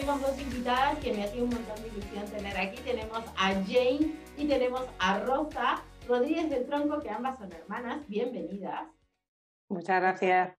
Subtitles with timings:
[0.00, 2.80] tenemos dos invitadas que me hacía un montón de ilusión tener aquí.
[2.82, 8.08] Tenemos a Jane y tenemos a Rosa Rodríguez del Tronco, que ambas son hermanas.
[8.08, 8.88] Bienvenidas.
[9.68, 10.56] Muchas gracias.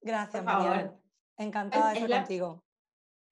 [0.00, 0.94] Gracias, María.
[1.38, 2.62] Encantada de estar contigo.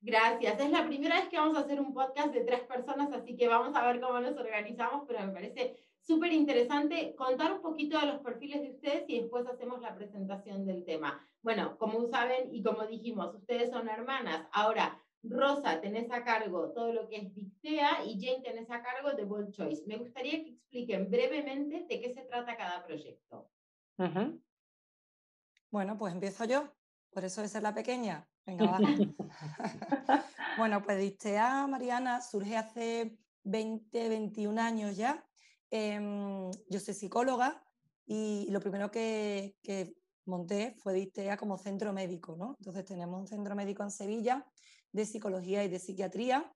[0.01, 0.59] Gracias.
[0.59, 3.47] Es la primera vez que vamos a hacer un podcast de tres personas, así que
[3.47, 8.07] vamos a ver cómo nos organizamos, pero me parece súper interesante contar un poquito de
[8.07, 11.25] los perfiles de ustedes y después hacemos la presentación del tema.
[11.41, 14.49] Bueno, como saben y como dijimos, ustedes son hermanas.
[14.53, 19.13] Ahora, Rosa, tenés a cargo todo lo que es Dictea y Jane tenés a cargo
[19.13, 19.85] de Bold Choice.
[19.87, 23.51] Me gustaría que expliquen brevemente de qué se trata cada proyecto.
[25.71, 26.73] Bueno, pues empiezo yo.
[27.11, 28.27] Por eso de ser la pequeña.
[28.47, 28.79] Venga, va.
[30.59, 35.25] bueno, pues Dictea, Mariana, surge hace 20, 21 años ya.
[35.71, 37.63] Em, yo soy psicóloga
[38.07, 39.57] y lo primero que,
[40.27, 42.55] monté fue Distea como centro médico, ¿no?
[42.59, 44.47] Entonces tenemos un centro médico en Sevilla
[44.93, 46.53] de psicología y de psiquiatría,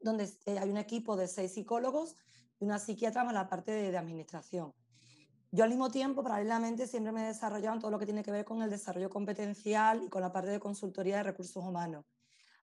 [0.00, 2.16] donde eh, hay un equipo de seis psicólogos
[2.60, 4.72] y una psiquiatra más la parte de, administración.
[5.50, 8.32] Yo al mismo tiempo, paralelamente, siempre me he desarrollado en todo lo que tiene que
[8.32, 12.04] ver con el desarrollo competencial y con la parte de consultoría de recursos humanos.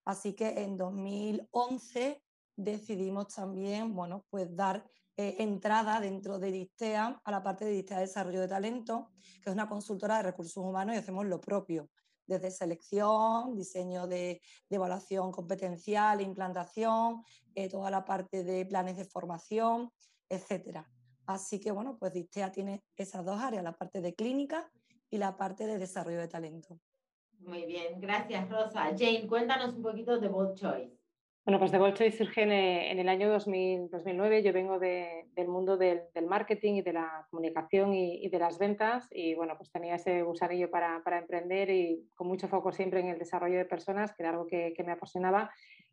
[0.03, 2.21] Así que en 2011
[2.55, 4.85] decidimos también, bueno, pues dar
[5.17, 9.53] eh, entrada dentro de Distea a la parte de Distea Desarrollo de Talento, que es
[9.53, 11.89] una consultora de recursos humanos y hacemos lo propio,
[12.31, 17.23] desde selección, diseño de, evaluación competencial, implantación,
[17.55, 19.91] eh, toda la parte de planes de formación,
[20.29, 20.89] etcétera.
[21.25, 24.71] Así que bueno, pues Distea tiene esas dos áreas, la parte de clínica
[25.09, 26.79] y la parte de desarrollo de talento.
[27.39, 28.91] Muy bien, gracias Rosa.
[28.97, 31.00] Jane, cuéntanos un poquito de Bold Choice.
[31.43, 34.43] Bueno, pues The Choice surge en, el año 2009.
[34.43, 39.33] Yo vengo del mundo del, marketing y de la comunicación y, de las ventas y
[39.33, 43.57] bueno, pues tenía ese gusanillo para, emprender y con mucho foco siempre en el desarrollo
[43.57, 45.49] de personas, que era algo que, me apasionaba.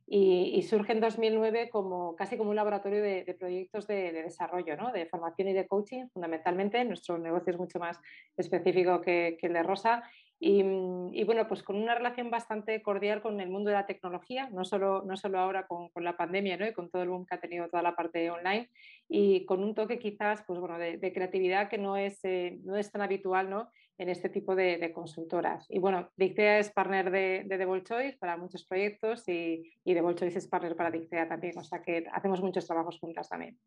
[0.06, 4.92] Y, surge en 2009 como, casi como un laboratorio de, proyectos de, desarrollo, ¿no?
[4.92, 6.84] de formación y de coaching fundamentalmente.
[6.84, 7.98] Nuestro negocio es mucho más
[8.36, 10.02] específico que, que el de Rosa
[10.40, 14.48] Mm, y, bueno, pues con una relación bastante cordial con el mundo de la tecnología,
[14.50, 16.66] no solo, no solo ahora con, con la pandemia ¿no?
[16.66, 18.70] y con todo el boom que ha tenido toda la parte online,
[19.08, 22.90] y con un toque quizás pues bueno, de, creatividad que no es, eh, no es
[22.92, 23.70] tan habitual ¿no?
[23.98, 25.66] en este tipo de, de consultoras.
[25.68, 30.14] Y bueno, Dictea es partner de, de The Choice para muchos proyectos y, y The
[30.14, 33.58] Choice es partner para Dictea también, o sea que hacemos muchos trabajos juntas también.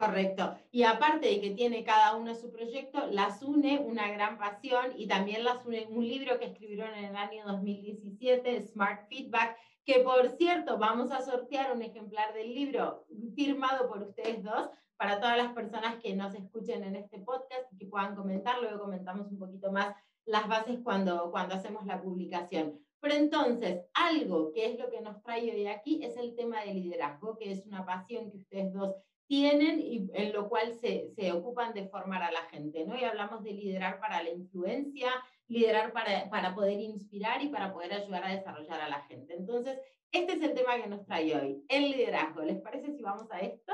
[0.00, 0.56] Correcto.
[0.70, 5.06] Y aparte de que tiene cada uno su proyecto, las une una gran pasión y
[5.06, 10.30] también las une un libro que escribieron en el año 2017, Smart Feedback, que por
[10.38, 15.52] cierto vamos a sortear un ejemplar del libro firmado por ustedes dos para todas las
[15.52, 18.58] personas que nos escuchen en este podcast y que puedan comentar.
[18.58, 19.94] Luego comentamos un poquito más
[20.24, 22.80] las bases cuando, cuando hacemos la publicación.
[23.00, 26.76] Pero entonces, algo que es lo que nos trae hoy aquí es el tema del
[26.76, 28.94] liderazgo, que es una pasión que ustedes dos
[29.30, 32.98] tienen y en lo cual se, se, ocupan de formar a la gente, ¿no?
[32.98, 35.08] Y hablamos de liderar para la influencia,
[35.46, 39.34] liderar para, para poder inspirar y para poder ayudar a desarrollar a la gente.
[39.34, 39.78] Entonces,
[40.10, 42.42] este es el tema que nos trae hoy, el liderazgo.
[42.42, 43.72] ¿Les parece si vamos a esto?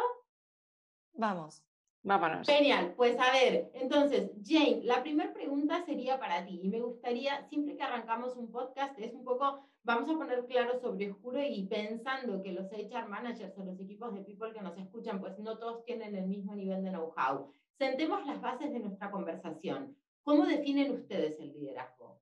[1.14, 1.64] Vamos.
[2.06, 2.46] Vámonos.
[2.46, 7.44] Genial, pues a ver, entonces, Jane, la primera pregunta sería para ti y me gustaría,
[7.48, 11.66] siempre que arrancamos un podcast, es un poco, vamos a poner claro sobre oscuro y
[11.66, 15.58] pensando que los HR managers o los equipos de people que nos escuchan, pues no
[15.58, 17.50] todos tienen el mismo nivel de know-how.
[17.76, 19.96] Sentemos las bases de nuestra conversación.
[20.22, 22.20] ¿Cómo definen ustedes el liderazgo?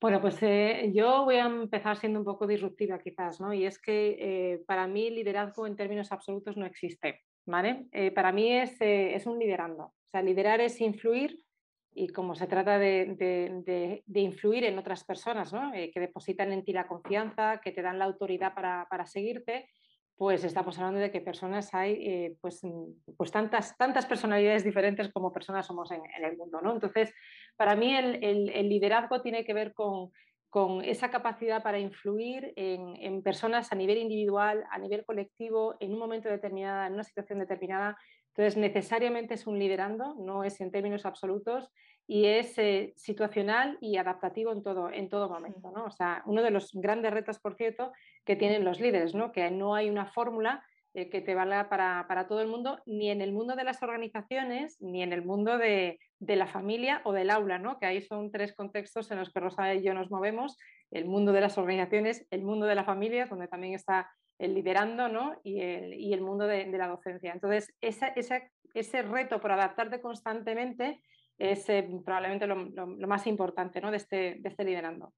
[0.00, 3.52] Bueno, pues eh, yo voy a empezar siendo un poco disruptiva quizás, ¿no?
[3.52, 7.20] Y es que eh, para mí liderazgo en términos absolutos no existe.
[7.46, 7.86] ¿Vale?
[7.92, 9.84] Eh, para mí es, eh, es, un liderando.
[9.84, 11.38] O sea, liderar es influir
[11.94, 15.74] y como se trata de, de, influir en otras personas, ¿no?
[15.74, 19.68] Eh, que depositan en ti la confianza, que te dan la autoridad para, para seguirte,
[20.16, 22.62] pues estamos hablando de que personas hay, pues,
[23.16, 26.72] pues tantas, tantas personalidades diferentes como personas somos en, el mundo, ¿no?
[26.72, 27.12] Entonces,
[27.56, 30.12] para mí el, el liderazgo tiene que ver con
[30.52, 35.98] con esa capacidad para influir en, personas a nivel individual, a nivel colectivo, en un
[35.98, 37.96] momento determinado, en una situación determinada.
[38.28, 41.70] Entonces, necesariamente es un liderando, no es en términos absolutos
[42.06, 45.70] y es eh, situacional y adaptativo en todo, en todo momento.
[45.74, 45.86] ¿no?
[45.86, 47.90] O sea, uno de los grandes retos, por cierto,
[48.26, 49.32] que tienen los líderes, ¿no?
[49.32, 50.62] que no hay una fórmula
[50.92, 53.82] eh, que te valga para, para, todo el mundo, ni en el mundo de las
[53.82, 57.78] organizaciones, ni en el mundo de, de, la familia o del aula, ¿no?
[57.78, 60.56] que ahí son tres contextos en los que Rosa y yo nos movemos,
[60.90, 65.08] el mundo de las organizaciones, el mundo de la familia, donde también está el liderando
[65.08, 65.40] ¿no?
[65.42, 67.32] y, el, y el mundo de, la docencia.
[67.32, 71.02] Entonces, ese reto por adaptarte constantemente
[71.38, 73.90] es eh, probablemente lo, más importante ¿no?
[73.90, 75.12] de, este, de este liderando.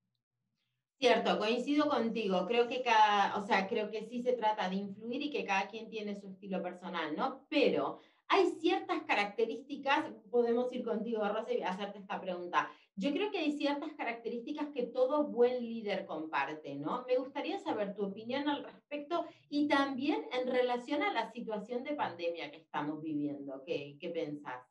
[0.99, 2.47] Cierto, coincido contigo.
[2.47, 5.67] Creo que cada, o sea, creo que sí se trata de influir y que cada
[5.67, 7.47] quien tiene su estilo personal, ¿no?
[7.51, 12.71] Pero hay ciertas características, podemos ir contigo, Rosa, y hacerte esta pregunta.
[12.97, 17.05] Yo creo que hay ciertas características que todo buen líder comparte, ¿no?
[17.07, 21.95] Me gustaría saber tu opinión al respecto y también en relación a la situación de
[21.95, 23.63] pandemia que estamos viviendo.
[23.65, 24.63] ¿Qué, qué pensás?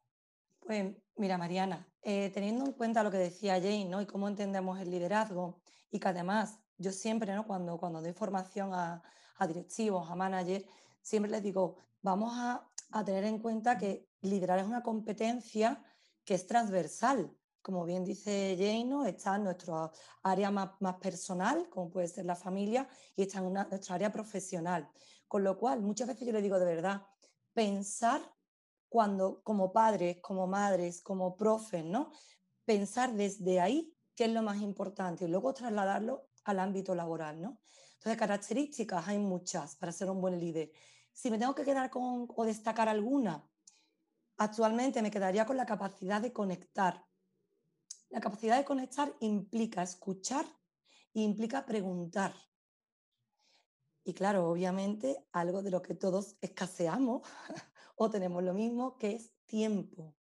[0.59, 4.01] Pues mira, Mariana, eh, teniendo en cuenta lo que decía Jane, ¿no?
[4.01, 5.61] Y cómo entendemos el liderazgo,
[5.91, 7.45] y que además yo siempre, ¿no?
[7.45, 9.03] cuando, cuando doy formación a,
[9.37, 10.65] a directivos, a managers,
[11.01, 15.83] siempre les digo, vamos a, a, tener en cuenta que liderar es una competencia
[16.23, 17.35] que es transversal.
[17.61, 19.05] Como bien dice Jane, ¿no?
[19.05, 19.91] está en nuestra
[20.21, 24.89] área más, personal, como puede ser la familia, y está en una, área profesional.
[25.27, 27.01] Con lo cual, muchas veces yo le digo de verdad,
[27.53, 28.21] pensar
[28.89, 32.11] cuando como padres, como madres, como profes, ¿no?
[32.65, 37.59] Pensar desde ahí qué es lo más importante y luego trasladarlo al ámbito laboral, ¿no?
[37.93, 40.71] Entonces, características hay muchas para ser un buen líder.
[41.13, 43.47] Si me tengo que quedar con o destacar alguna,
[44.37, 47.05] actualmente me quedaría con la capacidad de conectar.
[48.09, 50.45] La capacidad de conectar implica escuchar
[51.13, 52.33] e implica preguntar.
[54.03, 57.21] Y claro, obviamente, algo de lo que todos escaseamos
[57.95, 60.15] o tenemos lo mismo, que es tiempo.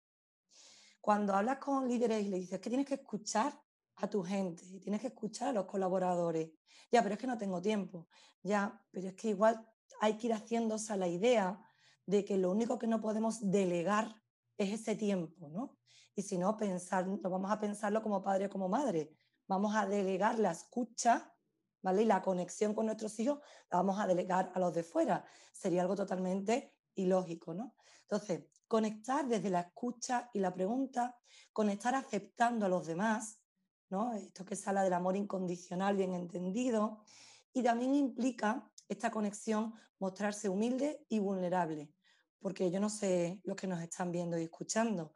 [0.99, 3.59] Cuando hablas con líderes y le dices que tienes que escuchar,
[4.01, 6.49] a tu gente, tienes que escuchar a los colaboradores.
[6.91, 8.07] Ya, pero es que no tengo tiempo.
[8.41, 11.59] Ya, pero es que igual hay que ir haciéndose a la idea
[12.05, 14.15] de que lo único que no podemos delegar
[14.57, 15.77] es ese tiempo, ¿no?
[16.15, 19.13] Y si no, pensar, no vamos a pensarlo como padre o como madre.
[19.47, 21.33] Vamos a delegar la escucha,
[21.81, 22.03] ¿vale?
[22.03, 23.39] Y la conexión con nuestros hijos
[23.69, 25.25] la vamos a delegar a los de fuera.
[25.53, 27.75] Sería algo totalmente ilógico, ¿no?
[28.01, 31.17] Entonces, conectar desde la escucha y la pregunta,
[31.53, 33.41] conectar aceptando a los demás,
[34.15, 37.01] esto que sale del amor incondicional bien entendido.
[37.53, 41.89] Y también implica esta conexión mostrarse humilde y vulnerable,
[42.39, 45.13] porque yo no sé los que nos están viendo y escuchando,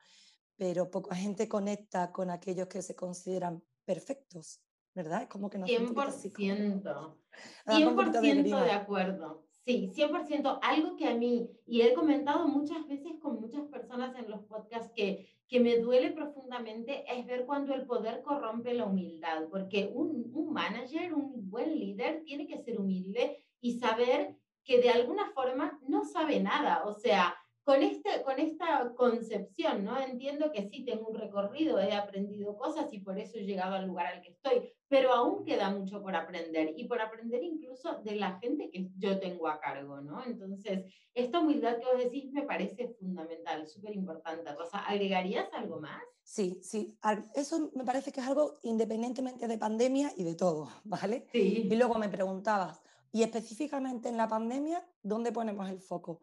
[0.56, 4.62] pero poca gente conecta con aquellos que se consideran perfectos,
[4.94, 5.24] ¿verdad?
[5.24, 7.18] Es como que nos 100%.
[7.66, 9.46] 100% de acuerdo.
[9.66, 10.60] Sí, 100%.
[10.62, 14.92] Algo que a mí, y he comentado muchas veces con muchas personas en los podcasts
[14.96, 20.32] que, que me duele profundamente, es ver cuando el poder corrompe la humildad, porque un,
[20.34, 25.80] un manager, un buen líder, tiene que ser humilde y saber que de alguna forma
[25.88, 26.84] no sabe nada.
[26.86, 30.00] O sea, con, este, con esta concepción, ¿no?
[30.00, 33.88] Entiendo que sí, tengo un recorrido, he aprendido cosas y por eso he llegado al
[33.88, 38.18] lugar al que estoy, pero aún queda mucho por aprender y por aprender incluso de
[38.18, 40.24] la gente que yo tengo a cargo, ¿no?
[40.24, 40.86] Entonces,
[41.16, 44.54] esta humildad que vos decís me parece fundamental, súper importante.
[44.54, 46.04] Rosa, ¿agregarías algo más?
[46.22, 47.00] Sí, sí,
[47.34, 51.26] eso me parece que es algo independientemente de pandemia y de todo, ¿vale?
[51.32, 51.68] Sí.
[51.68, 52.85] Y luego me preguntabas,
[53.16, 56.20] y específicamente en la pandemia, ¿dónde ponemos el foco?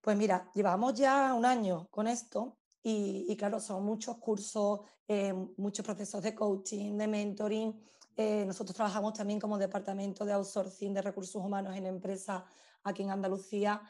[0.00, 5.86] Pues mira, llevamos ya un año con esto y, claro, son muchos cursos, eh, muchos
[5.86, 7.80] procesos de coaching, de mentoring.
[8.16, 12.42] Eh, nosotros trabajamos también como departamento de outsourcing de recursos humanos en empresas
[12.82, 13.80] aquí en Andalucía.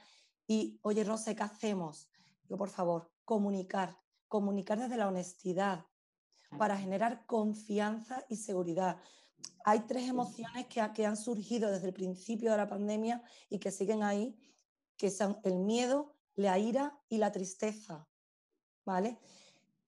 [0.46, 2.10] Y, oye, Rosa, ¿qué hacemos?
[2.42, 3.96] Digo, por favor, comunicar,
[4.28, 5.86] comunicar desde la honestidad
[6.58, 8.98] para generar confianza y seguridad.
[9.64, 13.70] Hay tres emociones que, que han surgido desde el principio de la pandemia y que
[13.70, 14.36] siguen ahí
[14.96, 18.08] que son el miedo, la ira y la tristeza.
[18.84, 19.18] ¿vale?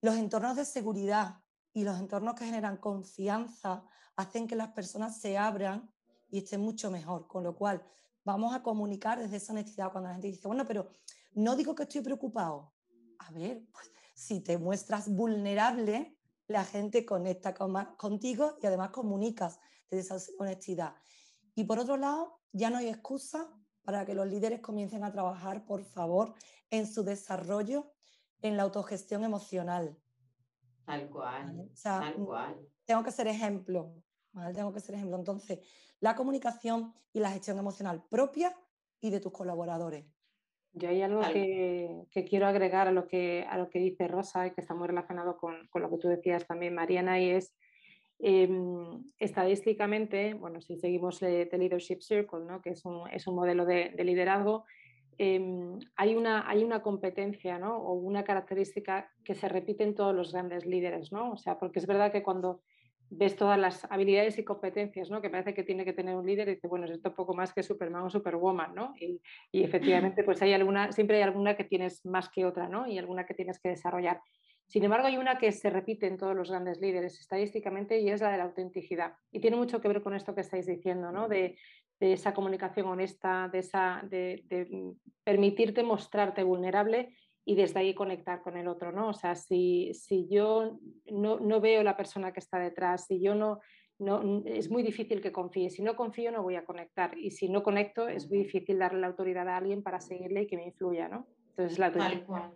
[0.01, 1.41] Los entornos de seguridad
[1.73, 3.83] y los entornos que generan confianza
[4.15, 5.91] hacen que las personas se abran
[6.29, 7.27] y estén mucho mejor.
[7.27, 7.83] Con lo cual,
[8.23, 10.89] vamos a comunicar desde esa honestidad cuando la gente dice, bueno, pero
[11.33, 12.73] no digo que estoy preocupado.
[13.19, 16.14] A ver, pues, si te muestras vulnerable,
[16.47, 19.59] la gente conecta contigo y además comunicas
[19.89, 20.95] desde esa honestidad.
[21.55, 23.49] Y por otro lado, ya no hay excusa
[23.83, 26.33] para que los líderes comiencen a trabajar, por favor,
[26.69, 27.93] en su desarrollo,
[28.41, 29.97] en la autogestión emocional.
[30.85, 31.71] Tal cual.
[31.81, 32.69] tal mm, cual.
[32.85, 33.95] Tengo que ser ejemplo.
[34.53, 35.17] Tengo que ser ejemplo.
[35.17, 35.59] Entonces,
[35.99, 38.55] la comunicación y la gestión emocional propia
[38.99, 40.05] y de tus colaboradores.
[40.75, 44.51] Yo hay algo que, quiero agregar a lo que, a lo que dice Rosa y
[44.51, 47.55] que está muy relacionado con, con lo que tú decías también, Mariana, y es
[48.19, 52.61] Em, estadísticamente, bueno, si seguimos The Leadership Circle, ¿no?
[52.61, 54.63] que es un, es un modelo de, liderazgo,
[55.17, 57.77] em, hay, una, hay una competencia ¿no?
[57.77, 61.33] o una característica que se repite en todos los grandes líderes, ¿no?
[61.33, 62.61] O sea, porque es verdad que cuando
[63.17, 65.21] ves todas las habilidades y competencias ¿no?
[65.21, 67.53] que parece que tiene que tener un líder, y dices, bueno, es esto poco más
[67.53, 68.93] que Superman o Superwoman, ¿no?
[68.99, 72.87] Y, efectivamente, pues hay alguna, siempre hay alguna que tienes más que otra, ¿no?
[72.87, 74.21] Y alguna que tienes que desarrollar.
[74.67, 78.21] Sin embargo, hay una que se repite en todos los grandes líderes estadísticamente y es
[78.21, 79.13] la de la autenticidad.
[79.31, 81.27] Y tiene mucho que ver con esto que estáis diciendo, ¿no?
[81.27, 81.57] de,
[81.99, 84.43] esa comunicación honesta, de, esa, de,
[85.23, 88.91] permitirte mostrarte vulnerable y desde ahí conectar con el otro.
[88.91, 89.09] ¿no?
[89.09, 90.79] O sea, si, si yo
[91.11, 93.59] no, no, veo la persona que está detrás, si yo no,
[93.99, 95.69] no, es muy difícil que confíe.
[95.69, 97.17] Si no confío, no voy a conectar.
[97.17, 100.47] Y si no conecto, es muy difícil darle la autoridad a alguien para seguirle y
[100.47, 101.07] que me influya.
[101.07, 101.27] ¿no?
[101.49, 102.51] Entonces, la Tal cual.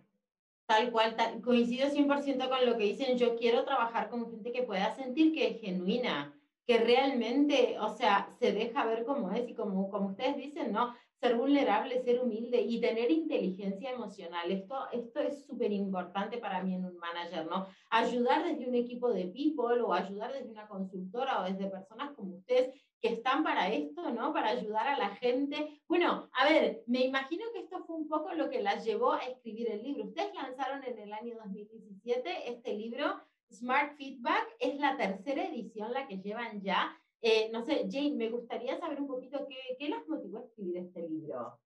[0.65, 3.17] Tal cual, coincido 100% con lo que dicen.
[3.17, 6.35] Yo quiero trabajar con gente que pueda sentir que es genuina,
[6.67, 10.93] que realmente, o sea, se deja ver cómo es y como, como ustedes dicen, ¿no?
[11.19, 14.49] Ser vulnerable, ser humilde y tener inteligencia emocional.
[14.51, 17.67] Esto, esto es súper importante para mí en un manager, ¿no?
[17.89, 22.35] Ayudar desde un equipo de people o ayudar desde una consultora o desde personas como
[22.35, 24.33] ustedes que están para esto, ¿no?
[24.33, 25.81] Para ayudar a la gente.
[25.87, 29.23] Bueno, a ver, me imagino que esto fue un poco lo que las llevó a
[29.23, 30.05] escribir el libro.
[30.05, 33.21] Ustedes lanzaron en el año 2017 este libro,
[33.51, 36.95] Smart Feedback, es la tercera edición la que llevan ya.
[37.21, 40.77] Eh, no sé, Jane, me gustaría saber un poquito qué, qué las motivó a escribir
[40.77, 41.59] este libro.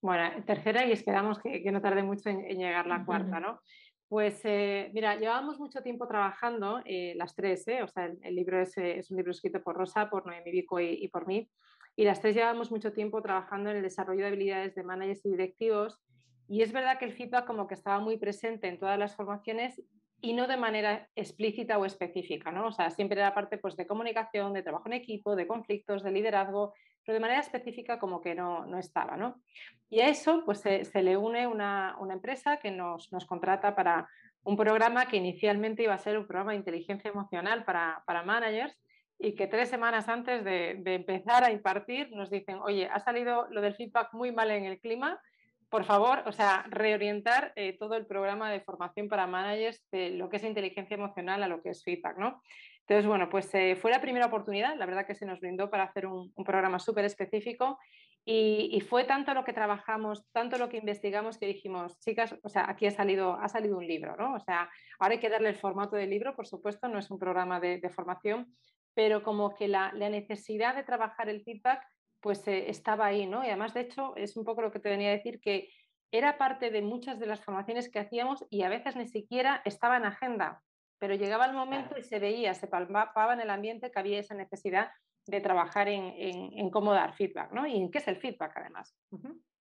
[0.00, 3.60] Bueno, tercera y esperamos que, que no tarde mucho en, en llegar la cuarta, ¿no?
[4.08, 7.82] Pues eh, mira, llevábamos mucho tiempo trabajando, eh, las tres, ¿eh?
[7.82, 8.74] o sea, el, libro es,
[9.10, 11.50] un libro escrito por Rosa, por Noemí Vico y, por mí,
[11.94, 15.30] y las tres llevamos mucho tiempo trabajando en el desarrollo de habilidades de managers y
[15.32, 16.00] directivos,
[16.48, 19.82] y es verdad que el feedback como que estaba muy presente en todas las formaciones
[20.20, 22.66] y no de manera explícita o específica, ¿no?
[22.66, 26.10] O sea, siempre era parte pues, de comunicación, de trabajo en equipo, de conflictos, de
[26.10, 29.16] liderazgo, pero de manera específica como que no, no estaba.
[29.16, 29.40] ¿no?
[29.88, 34.08] Y a eso pues, se, le une una, una, empresa que nos, nos, contrata para
[34.42, 38.76] un programa que inicialmente iba a ser un programa de inteligencia emocional para, para managers
[39.18, 43.46] y que tres semanas antes de, de, empezar a impartir nos dicen, oye, ha salido
[43.50, 45.20] lo del feedback muy mal en el clima,
[45.68, 50.28] por favor, o sea, reorientar eh, todo el programa de formación para managers de lo
[50.28, 52.42] que es inteligencia emocional a lo que es feedback, ¿no?
[52.88, 55.84] Entonces, bueno, pues eh, fue la primera oportunidad, la verdad que se nos brindó para
[55.84, 57.78] hacer un, programa súper específico
[58.24, 62.68] y, fue tanto lo que trabajamos, tanto lo que investigamos que dijimos, chicas, o sea,
[62.68, 64.34] aquí ha salido, ha salido un libro, ¿no?
[64.34, 67.18] O sea, ahora hay que darle el formato del libro, por supuesto, no es un
[67.18, 68.54] programa de, formación,
[68.94, 71.82] pero como que la, necesidad de trabajar el feedback,
[72.20, 73.44] pues eh, estaba ahí, ¿no?
[73.44, 75.70] Y además, de hecho, es un poco lo que te venía a decir, que
[76.10, 79.96] era parte de muchas de las formaciones que hacíamos y a veces ni siquiera estaba
[79.96, 80.62] en agenda
[80.98, 84.34] pero llegaba el momento y se veía, se palpaba en el ambiente que había esa
[84.34, 84.90] necesidad
[85.26, 87.66] de trabajar en, cómo dar feedback, ¿no?
[87.66, 88.96] Y en qué es el feedback, además.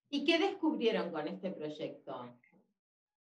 [0.09, 2.37] ¿Y qué descubrieron con este proyecto?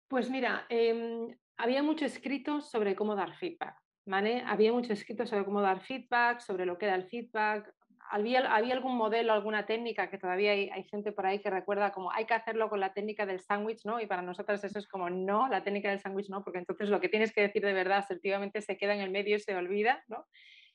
[0.08, 4.44] Pues mira, em, había mucho escrito sobre cómo dar feedback, ¿vale?
[4.46, 7.74] Había mucho escrito sobre cómo dar feedback, sobre lo que era el feedback,
[8.12, 12.26] había, algún modelo, alguna técnica que todavía hay, gente por ahí que recuerda como hay
[12.26, 14.02] que hacerlo con la técnica del sándwich, ¿no?
[14.02, 17.00] Y para nosotros eso es como no, la técnica del sándwich no, porque entonces lo
[17.00, 20.04] que tienes que decir de verdad asertivamente se queda en el medio y se olvida,
[20.08, 20.26] ¿no?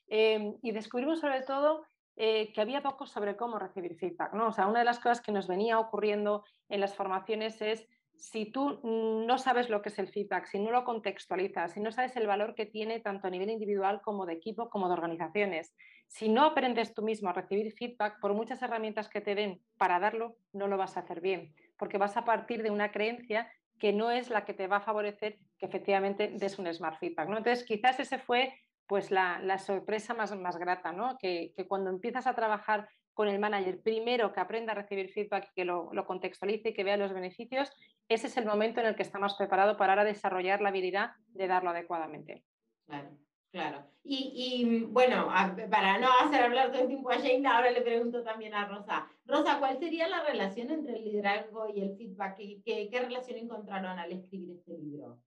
[0.08, 1.84] Em, y descubrimos sobre todo
[2.16, 4.48] eh, que había poco sobre cómo recibir feedback, ¿no?
[4.48, 8.46] O sea, una de las cosas que nos venía ocurriendo en las formaciones es si
[8.46, 12.16] tú no sabes lo que es el feedback, si no lo contextualizas, si no sabes
[12.16, 15.74] el valor que tiene tanto a nivel individual como de equipo, como de organizaciones,
[16.06, 19.98] si no aprendes tú mismo a recibir feedback, por muchas herramientas que te den para
[19.98, 23.92] darlo, no lo vas a hacer bien, porque vas a partir de una creencia que
[23.92, 27.28] no es la que te va a favorecer que efectivamente des un smart feedback.
[27.28, 27.38] ¿no?
[27.38, 28.54] Entonces, quizás ese fue
[28.86, 31.18] pues la, sorpresa más, más grata, ¿no?
[31.18, 35.64] que, cuando empiezas a trabajar con el manager, primero que aprenda a recibir feedback, que
[35.64, 37.72] lo, contextualice y que vea los beneficios,
[38.08, 41.12] ese es el momento en el que está más preparado para ahora desarrollar la habilidad
[41.28, 42.44] de darlo adecuadamente.
[42.86, 43.10] Claro,
[43.50, 43.84] claro.
[44.08, 45.28] Y, bueno,
[45.68, 49.08] para no hacer hablar todo el tiempo a Jane, ahora le pregunto también a Rosa.
[49.24, 52.36] Rosa, ¿cuál sería la relación entre el liderazgo y el feedback?
[52.36, 55.18] ¿Qué, qué relación encontraron al escribir este libro?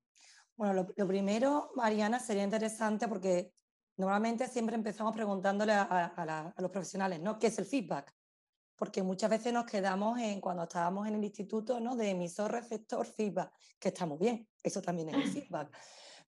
[0.56, 3.52] Bueno, lo, primero, Mariana, sería interesante porque
[4.00, 7.38] Normalmente siempre empezamos preguntándole a, los profesionales, ¿no?
[7.38, 8.16] ¿Qué es el feedback?
[8.78, 11.98] Porque muchas veces nos quedamos en cuando estábamos en el instituto, ¿no?
[11.98, 15.78] De emisor, receptor, feedback, que está muy bien, eso también es el feedback.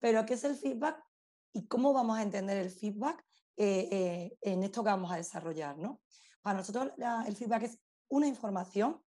[0.01, 1.05] Pero ¿qué es el feedback
[1.53, 3.25] y cómo vamos a entender el feedback
[3.57, 6.01] eh, eh, en esto que vamos a desarrollar, ¿no?
[6.41, 6.93] Para nosotros
[7.27, 7.79] el feedback es
[8.09, 9.01] una información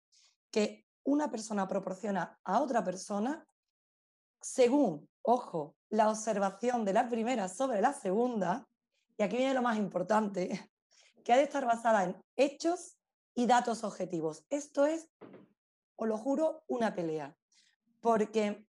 [0.51, 3.45] que una persona proporciona a otra persona
[4.41, 8.67] según, ojo, la observación de la primera sobre la segunda,
[9.17, 10.49] y aquí viene lo más importante,
[11.23, 12.97] que ha de estar basada en hechos
[13.33, 14.45] y datos objetivos.
[14.49, 15.09] Esto es,
[15.95, 17.35] os lo juro, una pelea,
[18.01, 18.67] porque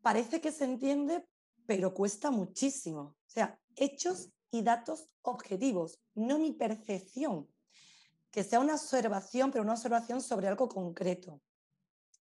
[0.00, 1.28] parece que se entiende,
[1.68, 3.00] pero cuesta muchísimo.
[3.00, 7.46] O sea, hechos y datos objetivos, no mi percepción.
[8.30, 11.42] Que sea una observación, pero una observación sobre algo concreto.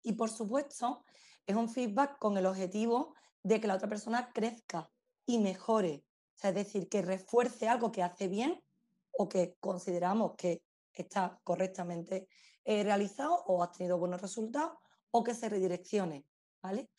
[0.02, 1.06] Y por supuesto,
[1.46, 4.90] es un feedback con el objetivo de que la otra persona crezca
[5.24, 6.04] y mejore.
[6.42, 8.62] es decir, que refuerce algo que hace bien
[9.10, 12.28] o que consideramos que está correctamente
[12.66, 14.76] eh, realizado o ha tenido buenos resultados
[15.10, 16.26] o que se redireccione.
[16.62, 16.90] ¿vale?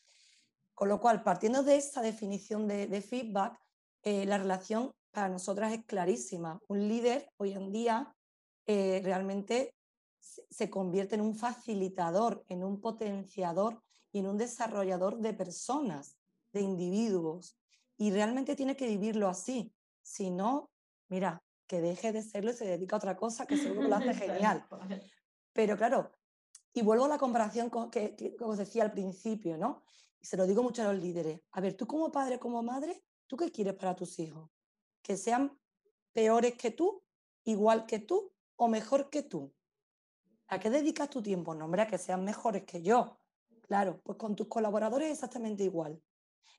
[0.82, 3.56] Con lo cual, partiendo de esta definición de, feedback,
[4.02, 6.60] eh, la relación para nosotras es clarísima.
[6.70, 8.16] Un líder hoy en día
[8.66, 9.76] eh, realmente
[10.20, 13.80] se convierte en un facilitador, en un potenciador
[14.12, 16.18] y en un desarrollador de personas,
[16.52, 17.60] de individuos.
[17.96, 19.72] Y realmente tiene que vivirlo así.
[20.02, 20.72] Si no,
[21.10, 24.16] mira, que deje de serlo y se dedica a otra cosa que seguro lo hace
[24.16, 24.66] genial.
[25.54, 26.12] Pero claro,
[26.74, 29.84] y vuelvo a la comparación que, que, os decía al principio, ¿no?
[30.22, 31.42] Y se lo digo mucho a los líderes.
[31.52, 34.50] A ver, tú como padre, como madre, ¿tú qué quieres para tus hijos?
[35.02, 35.60] ¿Que sean
[36.14, 37.04] peores que tú,
[37.44, 39.54] igual que tú o mejor que tú?
[40.48, 41.56] ¿A qué dedicas tu tiempo?
[41.56, 43.18] No, hombre, a que sean mejores que yo.
[43.62, 46.02] Claro, pues con tus colaboradores es exactamente igual.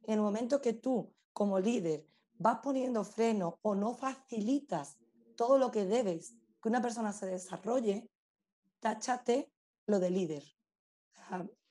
[0.02, 2.06] En el momento que tú, como líder,
[2.38, 4.96] vas poniendo freno o no facilitas
[5.36, 8.08] todo lo que debes que una persona se desarrolle,
[8.80, 9.52] táchate
[9.86, 10.44] lo de líder.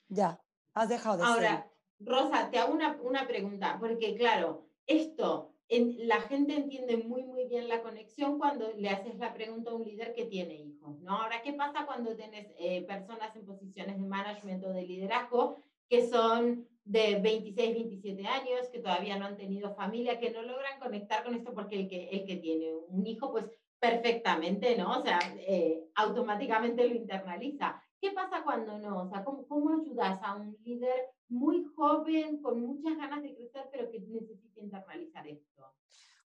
[0.08, 0.40] ya,
[0.74, 1.71] has dejado de Ahora,
[2.04, 7.68] Rosa, te hago una, una pregunta, porque claro, esto la gente entiende muy, muy bien
[7.68, 11.16] la conexión cuando le haces la pregunta a un líder que tiene hijos, ¿no?
[11.16, 15.56] Ahora, ¿qué pasa cuando tienes eh, personas en posiciones de management o de liderazgo
[15.88, 20.78] que son de 26, 27 años, que todavía no han tenido familia, que no logran
[20.80, 23.46] conectar con esto porque el que, el que tiene un hijo, pues
[23.78, 24.98] perfectamente, ¿no?
[24.98, 27.82] O sea, eh, automáticamente lo internaliza.
[28.00, 29.02] ¿Qué pasa cuando no?
[29.02, 33.68] O sea, ¿cómo, ¿cómo ayudas a un líder muy joven, con muchas ganas de crecer,
[33.72, 35.74] pero que necesita internalizar esto?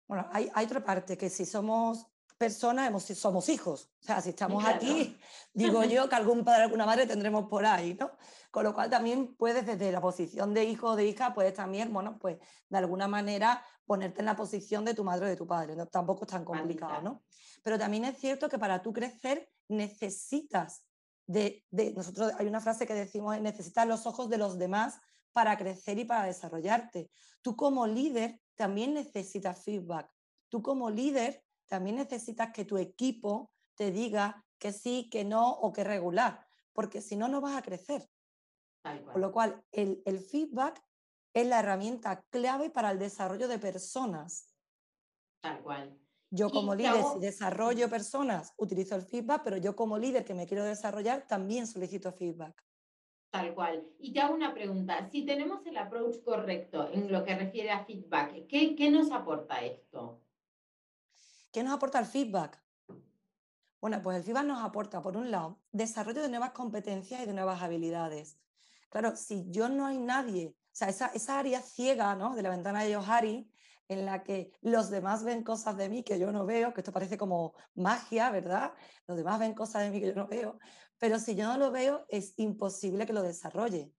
[0.07, 2.07] Bueno, hay, hay otra parte, que si somos
[2.37, 3.91] personas, hemos, somos hijos.
[4.01, 5.17] O sea, si estamos aquí,
[5.53, 8.11] digo yo que algún padre, alguna madre tendremos por ahí, ¿no?
[8.51, 11.93] Con lo cual también puedes, desde la posición de hijo o de hija, puedes también,
[11.93, 12.37] bueno, pues
[12.69, 15.75] de alguna manera ponerte en la posición de tu madre o de tu padre.
[15.75, 15.87] ¿no?
[15.87, 17.23] Tampoco es tan complicado, ¿no?
[17.63, 20.84] Pero también es cierto que para tú crecer necesitas
[21.27, 24.99] de, nosotros hay una frase que decimos, necesitas los ojos de los demás
[25.31, 27.09] para crecer y para desarrollarte.
[27.41, 30.09] Tú como líder también necesitas feedback.
[30.49, 35.73] Tú como líder también necesitas que tu equipo te diga que sí, que no o
[35.73, 38.07] que regular, porque si no, no vas a crecer.
[38.81, 40.81] Con lo cual, el, el feedback
[41.33, 44.55] es la herramienta clave para el desarrollo de personas.
[45.41, 45.99] Tal cual.
[46.35, 50.45] Yo como líder, si desarrollo personas, utilizo el feedback, pero yo como líder que me
[50.45, 52.61] quiero desarrollar, también solicito feedback.
[53.29, 53.87] Tal cual.
[53.99, 55.09] Y te hago una pregunta.
[55.09, 59.63] Si tenemos el approach correcto en lo que refiere a feedback, ¿qué, qué nos aporta
[59.63, 60.21] esto?
[61.53, 62.61] ¿Qué nos aporta el feedback?
[63.79, 67.33] Bueno, pues el feedback nos aporta, por un lado, desarrollo de nuevas competencias y de
[67.33, 68.37] nuevas habilidades.
[68.89, 72.35] Claro, si yo no hay nadie, o sea, esa, esa área ciega ¿no?
[72.35, 73.49] de la ventana de Johari,
[73.87, 76.91] en la que los demás ven cosas de mí que yo no veo, que esto
[76.91, 78.73] parece como magia, ¿verdad?
[79.07, 80.59] Los demás ven cosas de mí que yo no veo,
[80.97, 83.91] pero si yo no lo veo, es imposible que lo desarrolle.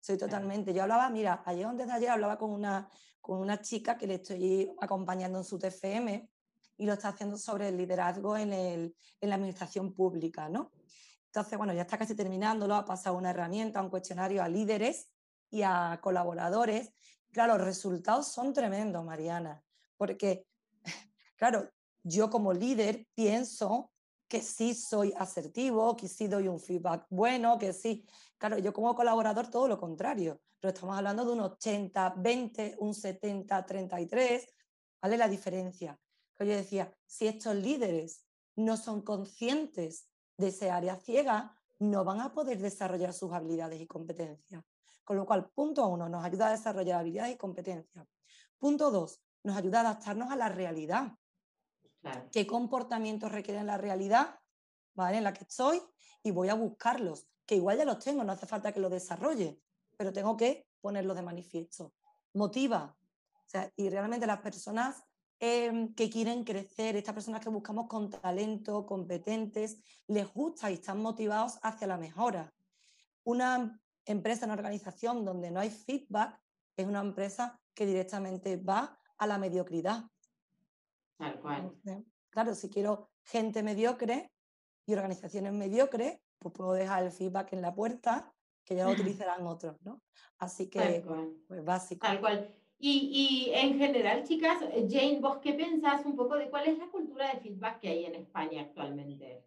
[0.00, 0.74] Soy totalmente.
[0.74, 2.88] Yo hablaba, mira, ayer antes de ayer hablaba con una,
[3.20, 6.28] con una chica que le estoy acompañando en su TFM
[6.76, 10.72] y lo está haciendo sobre el liderazgo en, el, en la administración pública, ¿no?
[11.26, 15.08] Entonces, bueno, ya está casi terminándolo, ha pasado una herramienta, un cuestionario a líderes
[15.50, 16.92] y a colaboradores
[17.32, 19.62] Claro, los resultados son tremendos, Mariana,
[19.96, 20.46] porque,
[21.36, 21.70] claro,
[22.02, 23.90] yo como líder pienso
[24.28, 28.06] que sí soy asertivo, que sí doy un feedback bueno, que sí.
[28.38, 32.94] Claro, yo como colaborador todo lo contrario, pero estamos hablando de un 80, 20, un
[32.94, 34.46] 70, 33,
[35.00, 35.16] ¿vale?
[35.16, 35.98] La diferencia.
[36.38, 38.24] Yo decía, si estos líderes
[38.56, 43.86] no son conscientes de ese área ciega, no van a poder desarrollar sus habilidades y
[43.86, 44.64] competencias.
[45.04, 48.06] Con lo cual, punto uno, nos ayuda a desarrollar habilidades y competencias.
[48.58, 51.12] Punto dos, nos ayuda a adaptarnos a la realidad.
[52.30, 54.38] ¿Qué comportamientos requieren la realidad
[54.94, 55.18] ¿vale?
[55.18, 55.80] en la que estoy?
[56.22, 59.60] Y voy a buscarlos, que igual ya los tengo, no hace falta que los desarrolle,
[59.96, 61.92] pero tengo que ponerlos de manifiesto.
[62.34, 62.96] Motiva.
[63.76, 65.04] y realmente las personas
[65.38, 71.02] em, que quieren crecer, estas personas que buscamos con talento, competentes, les gusta y están
[71.02, 72.54] motivados hacia la mejora.
[73.24, 76.40] Una empresa, una organización donde no hay feedback,
[76.76, 80.04] es una empresa que directamente va a la mediocridad.
[81.16, 81.72] Tal cual.
[82.30, 84.32] claro, si quiero gente mediocre
[84.86, 88.34] y organizaciones mediocres, pues puedo dejar el feedback en la puerta,
[88.64, 90.02] que ya lo utilizarán otros, ¿no?
[90.38, 91.04] Así que,
[91.46, 92.06] pues básico.
[92.06, 92.52] Tal cual.
[92.78, 96.88] Y, y, en general, chicas, Jane, ¿vos qué pensás un poco de cuál es la
[96.88, 99.44] cultura de feedback que hay en España actualmente?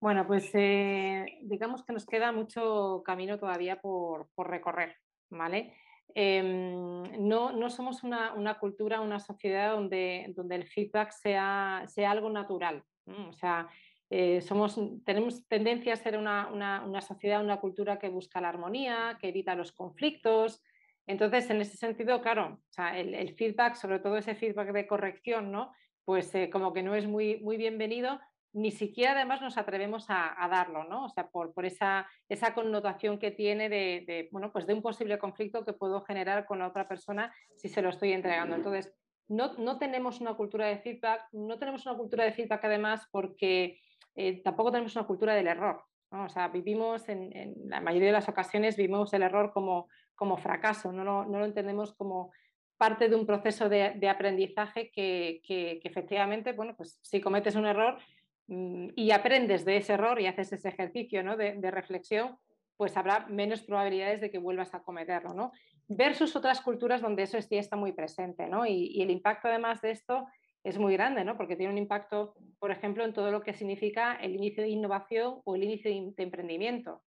[0.00, 4.96] Bueno, pues eh, digamos que nos queda mucho camino todavía por, recorrer,
[5.28, 5.74] ¿vale?
[6.14, 12.12] em, no, no, somos una, una, cultura, una sociedad donde, donde el feedback sea, sea
[12.12, 12.84] algo natural.
[13.06, 13.68] O sea,
[14.10, 18.50] eh, somos, tenemos tendencia a ser una, una, una, sociedad, una cultura que busca la
[18.50, 20.62] armonía, que evita los conflictos.
[21.06, 24.86] Entonces, en ese sentido, claro, o sea, el, el, feedback, sobre todo ese feedback de
[24.86, 25.72] corrección, ¿no?
[26.08, 28.18] pues eh, como que no es muy, muy bienvenido,
[28.52, 31.04] ni siquiera además nos atrevemos a, darlo, ¿no?
[31.04, 34.82] O sea, por, por esa, esa, connotación que tiene de, de, bueno, pues de un
[34.82, 38.56] posible conflicto que puedo generar con la otra persona si se lo estoy entregando.
[38.56, 38.94] Entonces,
[39.28, 43.78] no, no tenemos una cultura de feedback, no tenemos una cultura de feedback además porque
[44.14, 45.84] eh, tampoco tenemos una cultura del error.
[46.10, 50.90] O sea, vivimos en, la mayoría de las ocasiones, vivimos el error como, como fracaso,
[50.90, 52.32] no lo, no lo entendemos como
[52.78, 57.66] parte de un proceso de, de aprendizaje que, que, efectivamente, bueno, pues si cometes un
[57.66, 57.98] error
[58.48, 61.36] y aprendes de ese error y haces ese ejercicio ¿no?
[61.36, 62.38] de, reflexión,
[62.76, 65.52] pues habrá menos probabilidades de que vuelvas a cometerlo, ¿no?
[65.88, 68.64] Versus otras culturas donde eso sí está muy presente, ¿no?
[68.64, 70.26] Y, el impacto además de esto
[70.64, 71.36] es muy grande, ¿no?
[71.36, 75.40] porque tiene un impacto, por ejemplo, en todo lo que significa el inicio de innovación
[75.44, 77.02] o el inicio de, emprendimiento.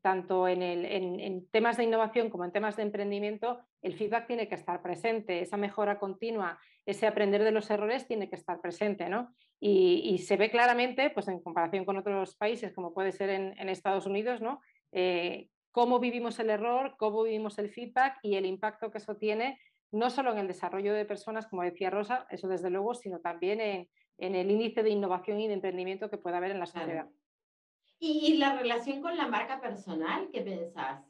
[0.00, 4.26] Tanto en, el, en, en, temas de innovación como en temas de emprendimiento, el feedback
[4.26, 8.60] tiene que estar presente, esa mejora continua, ese aprender de los errores tiene que estar
[8.60, 9.08] presente.
[9.08, 9.34] ¿no?
[9.60, 13.54] Y, y se ve claramente, pues en comparación con otros países, como puede ser en,
[13.58, 14.60] en Estados Unidos, ¿no?
[14.92, 19.58] Eh, cómo vivimos el error, cómo vivimos el feedback y el impacto que eso tiene
[19.92, 23.60] no solo en el desarrollo de personas, como decía Rosa, eso desde luego, sino también
[23.60, 27.06] en, en el índice de innovación y de emprendimiento que puede haber en la sociedad.
[27.06, 27.10] Claro.
[28.00, 30.28] ¿Y, ¿Y, la relación con la marca personal?
[30.32, 31.04] ¿Qué pensás?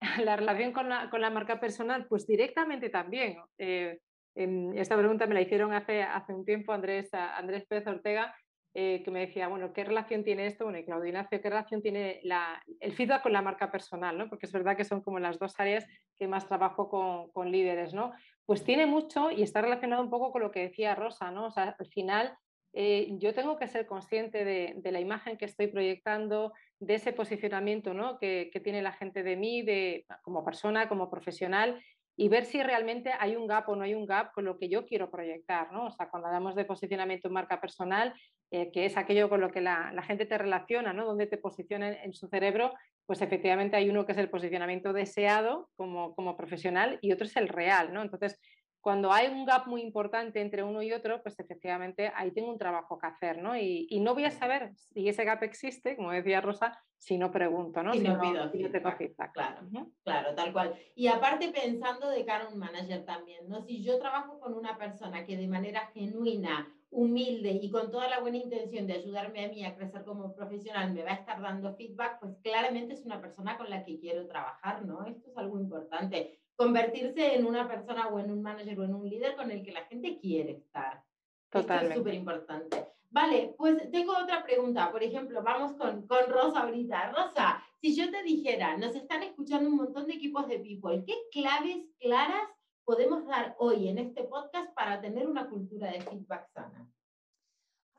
[0.24, 3.38] La relación con la, con la marca personal, pues directamente también.
[3.56, 3.98] Eh,
[4.34, 8.34] esta pregunta me la hicieron hace, hace un tiempo Andrés, Andrés Pérez Ortega
[8.76, 10.64] eh, que me decía, bueno, ¿qué relación tiene esto?
[10.64, 14.18] Bueno, y Claudio Ignacio, ¿qué relación tiene la, el feedback con la marca personal?
[14.18, 14.28] ¿no?
[14.28, 15.86] Porque es verdad que son como las dos áreas
[16.18, 18.12] que más trabajo con, con, líderes, ¿no?
[18.44, 21.46] Pues tiene mucho y está relacionado un poco con lo que decía Rosa, ¿no?
[21.46, 22.36] O sea, al final
[22.76, 27.94] eh, yo tengo que ser consciente de, la imagen que estoy proyectando, de ese posicionamiento
[27.94, 28.18] ¿no?
[28.18, 31.80] que, tiene la gente de mí, de, como persona, como profesional,
[32.16, 34.68] y ver si realmente hay un gap o no hay un gap con lo que
[34.68, 35.72] yo quiero proyectar.
[35.72, 35.86] ¿no?
[35.86, 38.12] O sea, cuando hablamos de posicionamiento en marca personal,
[38.50, 41.06] eh, que es aquello con lo que la, gente te relaciona, ¿no?
[41.06, 42.72] donde te posiciona en, en, su cerebro,
[43.06, 47.36] pues efectivamente hay uno que es el posicionamiento deseado como, como profesional y otro es
[47.36, 47.92] el real.
[47.92, 48.02] ¿no?
[48.02, 48.40] Entonces,
[48.84, 52.58] cuando hay un gap muy importante entre uno y otro, pues efectivamente ahí tengo un
[52.58, 53.56] trabajo que hacer, ¿no?
[53.56, 57.30] Y, y no voy a saber si ese gap existe, como decía Rosa, si no
[57.30, 57.94] pregunto, ¿no?
[57.94, 58.98] Si, si no, pido si feedback.
[58.98, 59.32] feedback.
[59.32, 59.92] Claro, uh -huh.
[60.04, 60.74] claro, tal cual.
[60.94, 63.62] Y aparte pensando de cara a un manager también, ¿no?
[63.62, 68.20] Si yo trabajo con una persona que de manera genuina, humilde y con toda la
[68.20, 71.74] buena intención de ayudarme a mí a crecer como profesional me va a estar dando
[71.74, 75.04] feedback, pues claramente es una persona con la que quiero trabajar, ¿no?
[75.06, 79.08] Esto es algo importante convertirse en una persona o en un manager o en un
[79.08, 81.02] líder con el que la gente quiere estar.
[81.50, 81.84] Totalmente.
[81.84, 82.86] Esto es súper importante.
[83.10, 84.90] Vale, pues tengo otra pregunta.
[84.90, 87.12] Por ejemplo, vamos con, con Rosa ahorita.
[87.12, 91.14] Rosa, si yo te dijera, nos están escuchando un montón de equipos de people, ¿qué
[91.30, 92.48] claves claras
[92.84, 96.90] podemos dar hoy en este podcast para tener una cultura de feedback sana?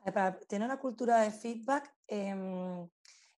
[0.04, 2.86] Para tener una cultura de feedback, eh,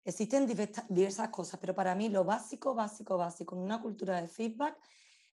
[0.04, 4.76] existen diversas cosas, pero para mí lo básico, básico, básico en una cultura de feedback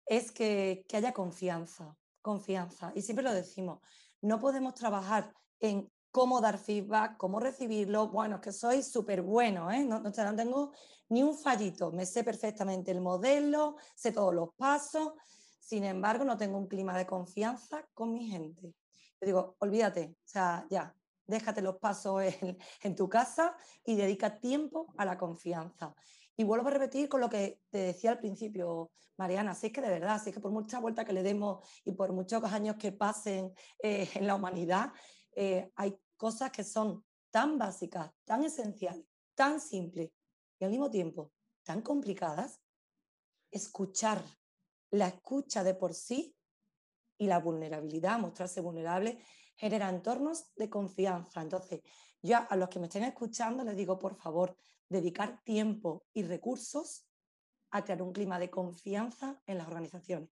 [0.06, 2.92] es que, que haya confianza, confianza.
[2.96, 3.80] Y siempre lo decimos,
[4.22, 8.08] no podemos trabajar en cómo dar feedback, cómo recibirlo.
[8.08, 9.84] Bueno, es que soy súper bueno, ¿eh?
[9.84, 10.72] no, no, no, tengo
[11.10, 15.14] ni un fallito, me sé perfectamente el modelo, sé todos los pasos,
[15.60, 18.74] sin embargo no tengo un clima de confianza con mi gente.
[19.20, 20.96] Yo digo, olvídate, o sea, ya,
[21.28, 22.22] déjate los pasos
[22.84, 25.96] en, tu casa y dedica tiempo a la confianza.
[26.38, 29.82] Y vuelvo a repetir con lo que te decía al principio, Mariana, si es que
[29.82, 32.76] de verdad, si es que por mucha vuelta que le demos y por muchos años
[32.76, 34.92] que pasen eh, en la humanidad,
[35.36, 40.12] eh, hay cosas que son tan básicas, tan esenciales, tan simples
[40.60, 41.32] y al mismo tiempo
[41.64, 42.62] tan complicadas.
[43.52, 44.24] Escuchar,
[44.92, 46.36] la escucha de por sí
[47.18, 49.20] y la vulnerabilidad, mostrarse vulnerable,
[49.56, 51.42] genera entornos de confianza.
[51.42, 51.82] Entonces,
[52.22, 54.58] yo a los que me estén escuchando les digo, por favor,
[54.90, 57.08] dedicar tiempo y recursos
[57.72, 60.35] a crear un clima de confianza en las organizaciones.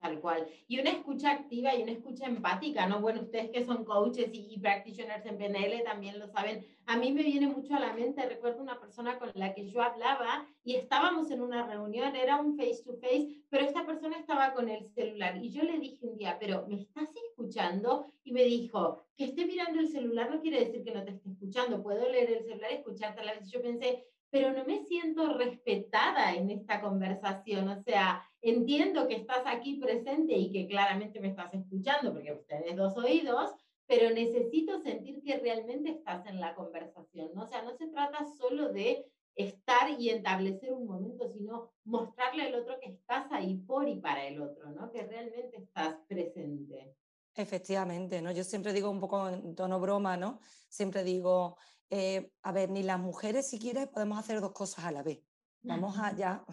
[0.00, 0.46] Tal cual.
[0.68, 3.00] Y una escucha activa y una escucha empática, ¿no?
[3.00, 6.64] Bueno, ustedes que son coaches y, practitioners en PNL también lo saben.
[6.86, 9.82] A mí me viene mucho a la mente, recuerdo una persona con la que yo
[9.82, 14.52] hablaba y estábamos en una reunión, era un face to face, pero esta persona estaba
[14.52, 18.06] con el celular y yo le dije un día, pero ¿me estás escuchando?
[18.22, 21.28] Y me dijo, que esté mirando el celular no quiere decir que no te esté
[21.28, 23.50] escuchando, puedo leer el celular y escucharte a la vez.
[23.50, 27.68] Yo pensé, pero no me siento respetada en esta conversación.
[27.68, 32.76] O sea, entiendo que estás aquí presente y que claramente me estás escuchando porque ustedes
[32.76, 33.50] dos oídos,
[33.86, 37.30] pero necesito sentir que realmente estás en la conversación.
[37.34, 37.44] ¿no?
[37.44, 39.06] O sea, no se trata solo de
[39.38, 44.26] estar y establecer un momento, sino mostrarle al otro que estás ahí por y para
[44.26, 44.90] el otro, ¿no?
[44.90, 46.96] Que realmente estás presente.
[47.36, 48.32] Efectivamente, ¿no?
[48.32, 50.40] Yo siempre digo un poco en tono broma, ¿no?
[50.68, 51.56] Siempre digo,
[51.88, 55.27] eh, a ver, ni las mujeres si quieres podemos hacer dos cosas a la vez.
[55.62, 56.44] Vamos a ya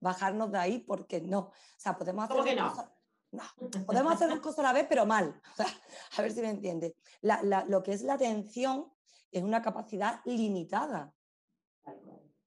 [0.00, 1.38] bajarnos de ahí porque no.
[1.38, 2.68] O sea, podemos hacer, dos, no?
[2.70, 2.90] Cosas,
[3.32, 3.84] no.
[3.86, 5.40] podemos hacer dos cosas a la vez, pero mal.
[6.18, 6.96] a ver si me entiende.
[7.22, 8.92] lo que es la atención
[9.30, 11.12] es una capacidad limitada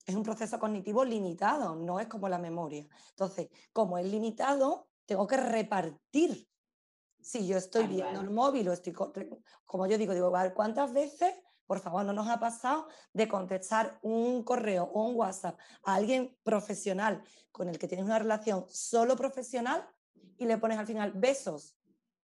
[0.06, 2.88] es un proceso cognitivo limitado, no es como la memoria.
[3.10, 6.47] Entonces, como es limitado, tengo que repartir.
[7.19, 8.93] Si yo estoy viendo el móvil o estoy,
[9.65, 11.34] como yo digo, digo, ¿cuántas veces,
[11.65, 16.38] por favor, no nos ha pasado de contestar un correo o un WhatsApp a alguien
[16.43, 19.88] profesional con el que tienes una relación solo profesional
[20.38, 21.78] y le pones al final besos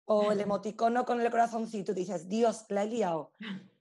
[0.05, 3.31] o el emoticono con el corazoncito y dices, Dios, la he guiado.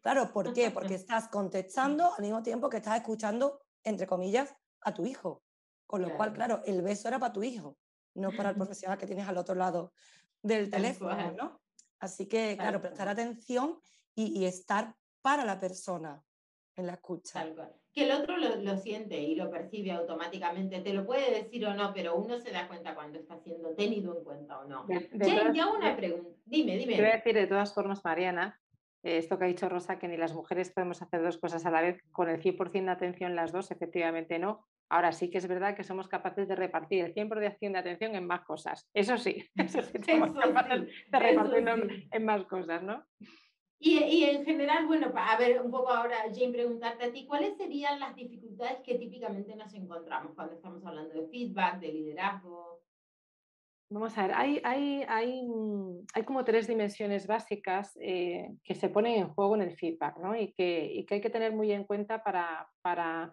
[0.01, 0.71] Claro, ¿por qué?
[0.73, 5.45] Porque estás contestando al mismo tiempo que estás escuchando entre comillas, a tu hijo.
[5.87, 7.77] Con lo cual, claro, el beso era para tu hijo,
[8.15, 9.93] no para el profesional que tienes al otro lado
[10.43, 11.61] del teléfono, ¿no?
[12.01, 13.79] Así que, claro, prestar atención
[14.15, 16.23] y, estar para la persona
[16.77, 17.43] en la escucha.
[17.95, 21.95] Que el otro lo, siente y lo percibe automáticamente, te lo puede decir o no,
[21.95, 24.87] pero uno se da cuenta cuando está siendo tenido en cuenta o no.
[25.15, 26.29] ya una pregunta.
[26.45, 26.97] Dime, dime.
[26.97, 28.61] Te voy a decir de todas formas, Mariana,
[29.03, 31.71] eh, esto que ha dicho Rosa, que ni las mujeres podemos hacer dos cosas a
[31.71, 34.67] la vez, con el 100% de atención las dos, efectivamente no.
[34.91, 38.27] Ahora sí que es verdad que somos capaces de repartir el 100% de atención en
[38.27, 38.91] más cosas.
[38.93, 41.77] Eso sí, eso sí somos capaces de repartirlo
[42.11, 43.07] en más cosas, ¿no?
[43.79, 47.57] Y, y, en general, bueno, a ver, un poco ahora, Jane, preguntarte a ti, ¿cuáles
[47.57, 52.75] serían las dificultades que típicamente nos encontramos cuando estamos hablando de feedback, de liderazgo?
[53.91, 55.47] Vamos a ver, hay, hay, hay,
[56.15, 60.35] hay como tres dimensiones básicas eh, que se ponen en juego en el feedback ¿no?
[60.35, 63.31] y, que, y, que, hay que tener muy en cuenta para, para,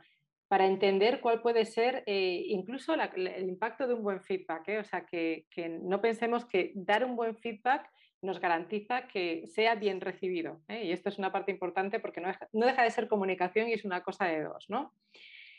[0.47, 4.67] para entender cuál puede ser eh, incluso el impacto de un buen feedback.
[4.67, 4.79] ¿eh?
[4.79, 7.89] O sea, que, que, no pensemos que dar un buen feedback
[8.21, 10.61] nos garantiza que sea bien recibido.
[10.67, 13.73] Y esto es una parte importante porque no deja, no deja, de ser comunicación y
[13.73, 14.65] es una cosa de dos.
[14.69, 14.93] ¿no?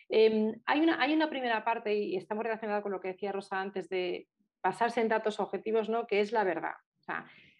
[0.09, 3.61] Em, hay, una, hay una primera parte, y estamos relacionados con lo que decía Rosa
[3.61, 4.29] antes, de
[4.63, 6.07] basarse en datos objetivos, ¿no?
[6.07, 6.75] Que es la verdad.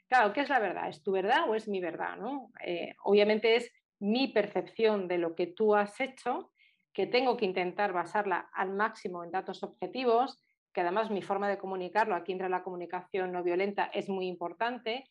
[0.07, 0.89] claro, ¿qué es la verdad?
[0.89, 2.17] ¿Es tu verdad o es mi verdad?
[2.17, 2.51] ¿no?
[2.65, 6.53] Eh, obviamente es mi percepción de lo que tú has hecho,
[6.93, 11.59] que tengo que intentar basarla al máximo en datos objetivos, que además mi forma de
[11.59, 15.05] comunicarlo, aquí entra la comunicación no violenta, es muy importante,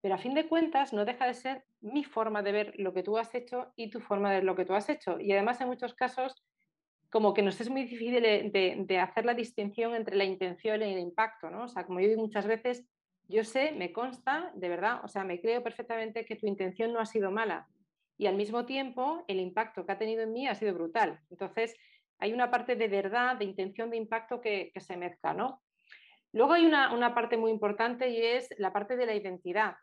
[0.00, 3.02] pero a fin de cuentas no deja de ser mi forma de ver lo que
[3.02, 5.18] tú has hecho y tu forma de ver lo que tú has hecho.
[5.18, 6.44] Y además en muchos casos
[7.10, 10.98] como que nos es muy difícil de, hacer la distinción entre la intención y el
[10.98, 11.62] impacto, ¿no?
[11.62, 12.84] O sea, como yo digo muchas veces,
[13.28, 16.98] yo sé, me consta, de verdad, o sea, me creo perfectamente que tu intención no
[16.98, 17.68] ha sido mala
[18.16, 21.20] y al mismo tiempo el impacto que ha tenido en mí ha sido brutal.
[21.30, 21.76] Entonces,
[22.18, 25.62] hay una parte de verdad, de intención, de impacto que, se mezcla, ¿no?
[26.32, 29.76] Luego hay una, parte muy importante y es la parte de la identidad.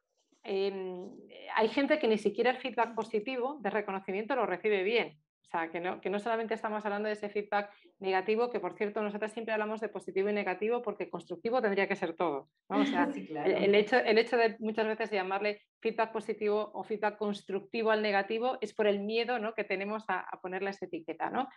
[0.44, 1.10] Em,
[1.56, 5.18] hay gente que ni siquiera el feedback positivo de reconocimiento lo recibe bien.
[5.42, 8.74] O sea, que no, que no solamente estamos hablando de ese feedback negativo, que por
[8.74, 12.48] cierto, nosotros siempre hablamos de positivo y negativo porque constructivo tendría que ser todo.
[12.68, 13.10] O sea,
[13.46, 18.58] el, hecho, el hecho de muchas veces llamarle feedback positivo o feedback constructivo al negativo
[18.62, 19.54] es por el miedo ¿no?
[19.54, 21.30] que tenemos a, ponerle esa etiqueta.
[21.30, 21.50] ¿no?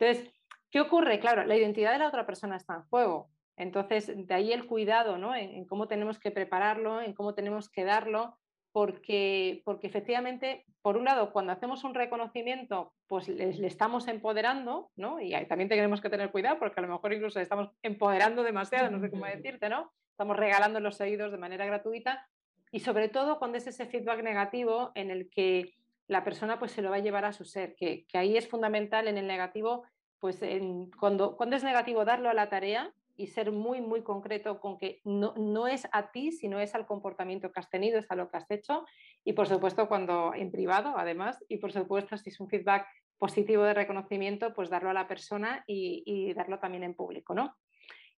[0.00, 0.32] Entonces,
[0.70, 1.20] ¿qué ocurre?
[1.20, 3.28] Claro, la identidad de la otra persona está en juego.
[3.56, 5.36] Entonces, de ahí el cuidado ¿no?
[5.36, 8.38] en cómo tenemos que prepararlo, en cómo tenemos que darlo
[8.72, 15.20] porque, porque efectivamente, por un lado, cuando hacemos un reconocimiento, pues le, estamos empoderando, ¿no?
[15.20, 18.90] Y también tenemos que tener cuidado porque a lo mejor incluso le estamos empoderando demasiado,
[18.90, 19.92] no sé cómo decirte, ¿no?
[20.12, 22.28] Estamos regalando los seguidos de manera gratuita
[22.70, 25.74] y sobre todo cuando es ese feedback negativo en el que
[26.10, 28.48] la persona pues se lo va a llevar a su ser, que, que ahí es
[28.48, 29.84] fundamental en el negativo,
[30.18, 34.60] pues en, cuando, cuando es negativo darlo a la tarea, y ser muy, muy concreto
[34.60, 38.10] con que no, no, es a ti, sino es al comportamiento que has tenido, es
[38.10, 38.86] a lo que has hecho.
[39.24, 42.86] Y por supuesto, cuando en privado, además, y por supuesto, si es un feedback
[43.18, 47.54] positivo de reconocimiento, pues darlo a la persona y, darlo también en público, ¿no?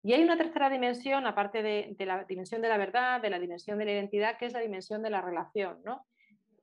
[0.04, 3.78] Y hay una tercera dimensión, aparte de, la dimensión de la verdad, de la dimensión
[3.78, 6.06] de la identidad, que es la dimensión de la relación, ¿no?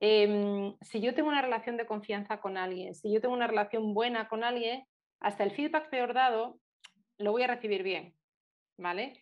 [0.00, 3.94] Em, si yo tengo una relación de confianza con alguien, si yo tengo una relación
[3.94, 4.84] buena con alguien,
[5.20, 6.58] hasta el feedback peor dado
[7.18, 8.14] lo voy a recibir bien.
[8.80, 9.12] ¿vale?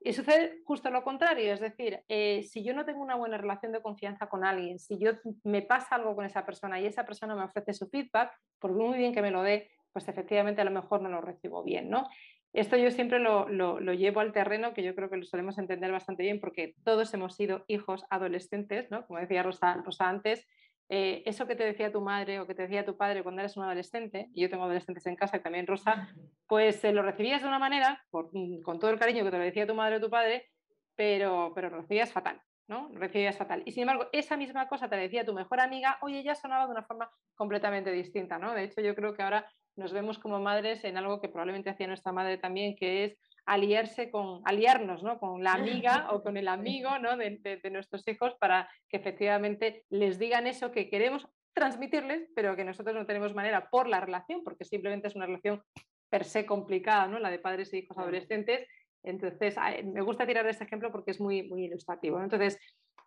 [0.00, 3.72] Y sucede justo lo contrario, es decir, eh, si yo no tengo una buena relación
[3.72, 5.12] de confianza con alguien, si yo
[5.44, 8.98] me pasa algo con esa persona y esa persona me ofrece su feedback, por muy
[8.98, 12.06] bien que me lo dé, pues efectivamente a lo mejor no lo recibo bien, ¿no?
[12.54, 13.48] Esto yo siempre lo,
[13.94, 17.34] llevo al terreno, que yo creo que lo solemos entender bastante bien, porque todos hemos
[17.34, 19.04] sido hijos adolescentes, ¿no?
[19.06, 20.46] Como decía Rosa, Rosa antes,
[20.88, 23.56] eh, eso que te decía tu madre o que te decía tu padre cuando eres
[23.56, 26.08] un adolescente, y yo tengo adolescentes en casa también Rosa,
[26.46, 29.66] pues lo recibías de una manera, mm, con todo el cariño que te lo decía
[29.66, 30.46] tu madre o tu padre,
[30.94, 32.88] pero, pero lo recibías fatal, ¿no?
[32.92, 33.64] Lo recibías fatal.
[33.66, 36.70] Y sin embargo, esa misma cosa te decía tu mejor amiga, oye, ya sonaba de
[36.70, 38.54] una forma completamente distinta, ¿no?
[38.54, 41.86] De hecho, yo creo que ahora nos vemos como madres en algo que probablemente hacía
[41.86, 45.18] nuestra madre también, que es aliarse con, aliarnos ¿no?
[45.18, 47.16] con la amiga o con el amigo ¿no?
[47.16, 52.64] de, de, nuestros hijos para que efectivamente les digan eso que queremos transmitirles, pero que
[52.64, 55.62] nosotros no tenemos manera por la relación, porque simplemente es una relación
[56.08, 57.18] per se complicada, ¿no?
[57.18, 58.66] la de padres e hijos adolescentes.
[59.02, 62.20] Entonces, me gusta tirar este ejemplo porque es muy, muy ilustrativo.
[62.22, 62.58] Entonces,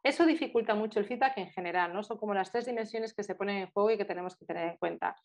[0.03, 2.03] eso dificulta mucho el feedback en general, ¿no?
[2.03, 4.69] Son como las tres dimensiones que se ponen en juego y que tenemos que tener
[4.69, 5.15] en cuenta.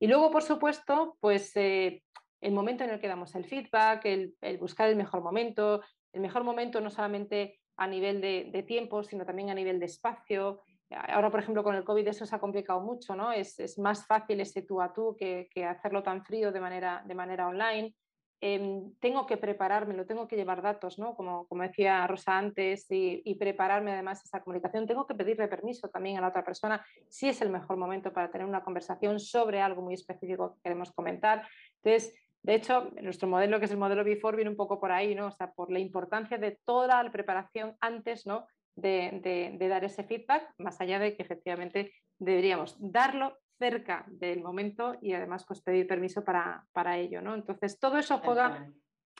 [0.00, 2.02] Y luego, por supuesto, pues eh,
[2.40, 5.82] el momento en el que damos el feedback, el, buscar el mejor momento,
[6.12, 10.62] el mejor momento no solamente a nivel de, tiempo, sino también a nivel de espacio.
[10.90, 13.30] Ahora, por ejemplo, con el COVID eso se ha complicado mucho, ¿no?
[13.30, 17.46] Es, más fácil ese tú a tú que, hacerlo tan frío de manera, de manera
[17.46, 17.94] online.
[18.42, 21.14] Em, tengo que prepararme, lo tengo que llevar datos, ¿no?
[21.14, 24.86] Como, como decía Rosa antes, y, prepararme además esa comunicación.
[24.86, 28.30] Tengo que pedirle permiso también a la otra persona si es el mejor momento para
[28.30, 31.46] tener una conversación sobre algo muy específico que queremos comentar.
[31.82, 35.14] Entonces, de hecho, nuestro modelo, que es el modelo Before, viene un poco por ahí,
[35.14, 35.26] ¿no?
[35.26, 38.46] O sea, por la importancia de toda la preparación antes, ¿no?
[38.74, 45.12] De, dar ese feedback, más allá de que efectivamente deberíamos darlo cerca del momento y
[45.12, 47.34] además pues, pedir permiso para, ello, ¿no?
[47.34, 48.72] Entonces, todo eso juega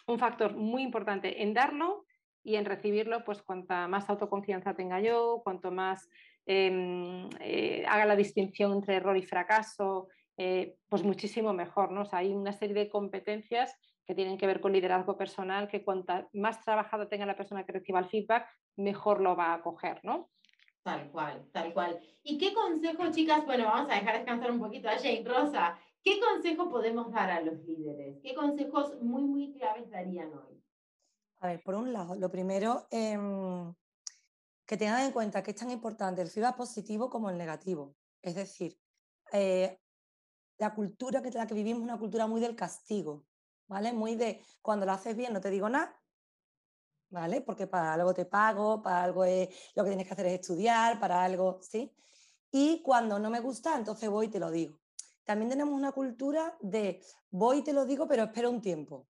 [0.07, 2.07] un factor muy importante en darlo
[2.43, 6.09] y en recibirlo, pues cuanta más autoconfianza tenga yo, cuanto más
[6.47, 11.93] em, eh, haga la distinción entre error y fracaso, eh, pues muchísimo mejor.
[11.93, 12.03] ¿no?
[12.13, 13.77] hay una serie de competencias
[14.07, 17.73] que tienen que ver con liderazgo personal, que cuanta más trabajado tenga la persona que
[17.73, 20.31] reciba el feedback, mejor lo va a coger, ¿no?
[20.83, 22.01] Tal cual, tal cual.
[22.23, 23.45] ¿Y qué consejo, chicas?
[23.45, 25.79] Bueno, vamos a dejar descansar un poquito a Jane Rosa.
[26.03, 28.19] ¿Qué consejo podemos dar a los líderes?
[28.23, 30.65] ¿Qué consejos muy, muy claves darían hoy?
[31.41, 33.75] A ver, por un lado, lo primero, em,
[34.67, 37.97] que tengan en cuenta que es tan importante el feedback positivo como el negativo.
[38.23, 38.79] Es decir,
[39.33, 39.79] eh,
[40.59, 43.27] la cultura que, la que vivimos es una cultura muy del castigo,
[43.67, 43.93] ¿vale?
[43.93, 45.99] Muy de cuando lo haces bien no te digo nada,
[47.11, 47.41] ¿vale?
[47.43, 50.99] Porque para algo te pago, para algo es, lo que tienes que hacer es estudiar,
[50.99, 51.93] para algo, ¿sí?
[52.51, 54.79] Y cuando no me gusta, entonces voy y te lo digo.
[55.25, 59.07] También tenemos una cultura de voy y te lo digo, pero espero un tiempo.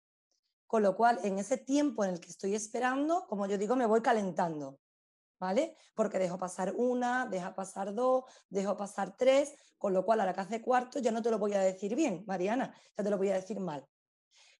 [0.67, 3.87] Con lo cual, en ese tiempo en el que estoy esperando, como yo digo, me
[3.87, 4.79] voy calentando.
[5.41, 5.75] ¿vale?
[5.95, 10.35] Porque dejo pasar una, deja pasar dos, dejo pasar tres, con lo cual a la
[10.35, 13.17] que hace cuarto ya no te lo voy a decir bien, Mariana, ya te lo
[13.17, 13.85] voy a decir mal.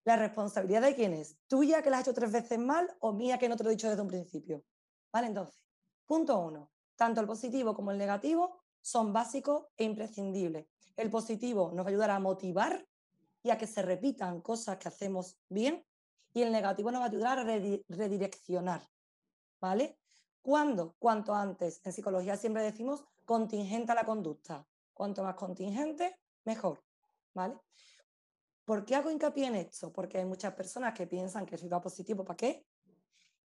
[0.03, 1.37] ¿La responsabilidad de quién es?
[1.47, 3.73] ¿Tuya que la has hecho tres veces mal o mía que no te lo he
[3.73, 4.63] dicho desde un principio?
[5.13, 5.27] ¿Vale?
[5.27, 5.61] Entonces,
[6.05, 10.67] punto uno, tanto el positivo como el negativo son básicos e imprescindibles.
[10.97, 12.87] El positivo nos va a a motivar
[13.43, 15.85] y a que se repitan cosas que hacemos bien
[16.33, 18.87] y el negativo nos va a ayudar a redireccionar,
[19.59, 19.99] ¿vale?
[20.41, 20.95] ¿Cuándo?
[20.97, 21.81] Cuanto antes.
[21.83, 24.65] En psicología siempre decimos contingenta la conducta.
[24.93, 26.83] Cuanto más contingente, mejor.
[27.33, 27.57] ¿Vale?
[28.65, 29.91] ¿Por qué hago hincapié en esto?
[29.91, 32.65] Porque hay muchas personas que piensan que va positivo, ¿para qué?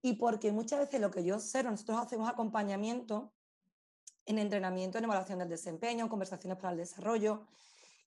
[0.02, 3.32] Y porque muchas veces lo que yo observo, nosotros hacemos acompañamiento
[4.26, 7.46] en entrenamiento, en evaluación del desempeño, en conversaciones para el desarrollo,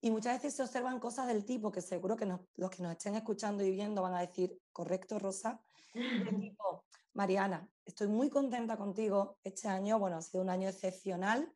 [0.01, 3.15] y muchas veces se observan cosas del tipo que seguro que los que nos estén
[3.15, 5.61] escuchando y viendo van a decir, correcto, Rosa,
[6.39, 9.99] tipo, Mariana, estoy muy contenta contigo este año.
[9.99, 11.51] Bueno, ha sido un año excepcional.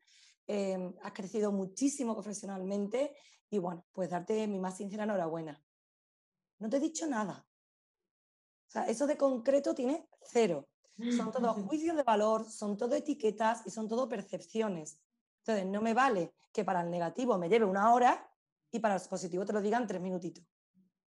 [0.45, 3.15] Em, has crecido muchísimo profesionalmente
[3.53, 5.63] y bueno, pues darte mi más sincera enhorabuena.
[6.57, 7.45] No te he dicho nada.
[8.67, 10.67] O sea, eso de concreto tiene cero.
[11.15, 14.99] Son todos juicios de valor, son todo etiquetas y son todo percepciones.
[15.41, 18.27] Entonces, no me vale que para el negativo me lleve una hora
[18.71, 20.43] y para el positivo te lo digan tres minutitos.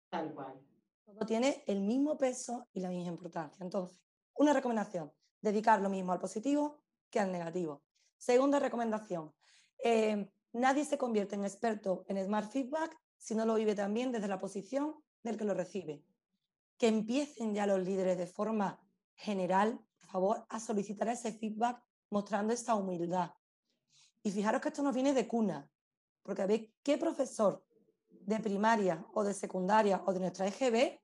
[0.09, 0.59] Tal cual.
[1.05, 3.63] Todo tiene el mismo peso y la misma importancia.
[3.63, 4.01] Entonces,
[4.33, 6.81] una recomendación, dedicar lo mismo al positivo
[7.11, 7.83] que al negativo.
[8.17, 9.31] Segunda recomendación,
[9.83, 14.27] eh, nadie se convierte en experto en Smart Feedback si no lo vive también desde
[14.27, 16.03] la posición del que lo recibe.
[16.77, 18.79] Que empiecen ya los líderes de forma
[19.15, 23.31] general, por favor, a solicitar ese feedback mostrando esta humildad.
[24.23, 25.69] Y fijaros que esto nos viene de cuna,
[26.23, 27.63] porque a ver qué profesor
[28.09, 31.01] de primaria o de secundaria o de nuestra EGB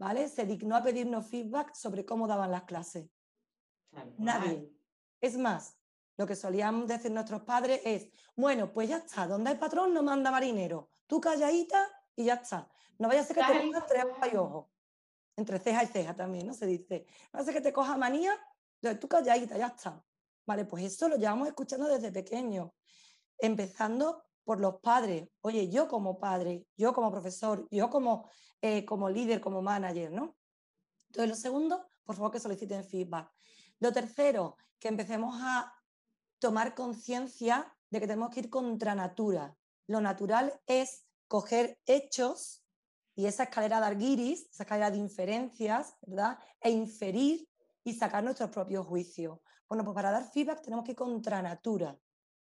[0.00, 0.28] ¿vale?
[0.28, 3.08] Se dignó a pedirnos feedback sobre cómo daban las clases.
[4.16, 4.72] Nadie.
[5.20, 5.78] Es más,
[6.20, 10.02] lo que solían decir nuestros padres es, bueno, pues ya está, donde hay patrón no
[10.02, 10.90] manda marinero.
[11.06, 11.82] Tú calladita
[12.14, 12.68] y ya está.
[12.98, 14.70] No vaya a ser que te cojas tres y ojo.
[15.34, 16.52] Entre ceja y ceja también, ¿no?
[16.52, 17.06] Se dice.
[17.32, 18.38] No ser que te coja manía,
[19.00, 20.04] tú calladita, ya está.
[20.44, 22.74] Vale, pues eso lo llevamos escuchando desde pequeño.
[23.38, 25.26] Empezando por los padres.
[25.40, 28.28] Oye, yo como padre, yo como profesor, yo como,
[28.60, 30.36] eh, como líder, como manager, ¿no?
[31.06, 33.32] Entonces, lo segundo, por favor que soliciten feedback.
[33.78, 35.79] Lo tercero, que empecemos a
[36.40, 39.56] tomar conciencia de que tenemos que ir contra natura.
[39.86, 42.64] Lo natural es coger hechos
[43.14, 46.38] y esa escalera de Arguiris, esa escalera de inferencias, ¿verdad?
[46.60, 47.46] E inferir
[47.84, 49.38] y sacar nuestros propios juicios.
[49.68, 51.96] Bueno, pues para dar feedback tenemos que ir contra natura,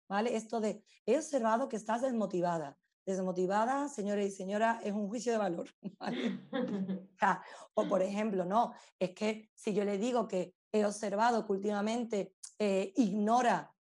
[0.07, 0.35] ¿vale?
[0.35, 2.77] Esto de, he observado que estás desmotivada.
[3.05, 5.69] Desmotivada, señores y señoras, es un juicio de valor.
[7.73, 12.35] o, por ejemplo, no, es que si yo le digo que he observado que últimamente
[12.59, 13.73] eh, ignora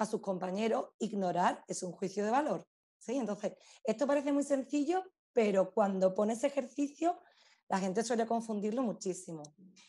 [0.00, 2.66] a sus compañeros, ignorar es un juicio de valor.
[2.98, 3.16] ¿sí?
[3.16, 3.52] Entonces,
[3.84, 7.20] esto parece muy sencillo, pero cuando pones ejercicio,
[7.68, 9.42] la gente suele confundirlo muchísimo.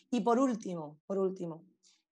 [0.10, 1.66] Y por último, por último,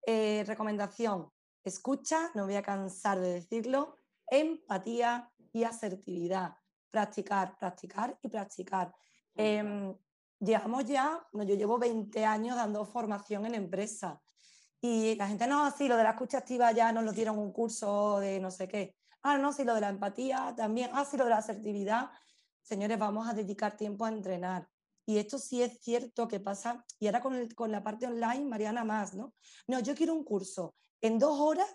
[0.06, 1.30] eh, recomendación,
[1.64, 3.95] escucha, no voy a cansar de decirlo,
[4.28, 6.56] empatía y asertividad.
[6.89, 8.95] Practicar, practicar y practicar.
[9.36, 9.93] Em,
[10.39, 14.22] llevamos ya, yo llevo 20 años dando formación en empresa
[14.82, 17.51] y la gente, no, sí, lo de la escucha activa ya nos lo dieron un
[17.51, 18.95] curso de no sé qué.
[19.21, 20.89] Ah, no, sí, lo de la empatía también.
[20.93, 22.09] Ah, sí, lo de la asertividad.
[22.61, 24.67] Señores, vamos a dedicar tiempo a entrenar.
[25.05, 28.84] Y esto sí es cierto que pasa, y ahora con, con la parte online, Mariana
[28.84, 29.34] más, ¿no?
[29.67, 31.67] No, yo quiero un curso en dos horas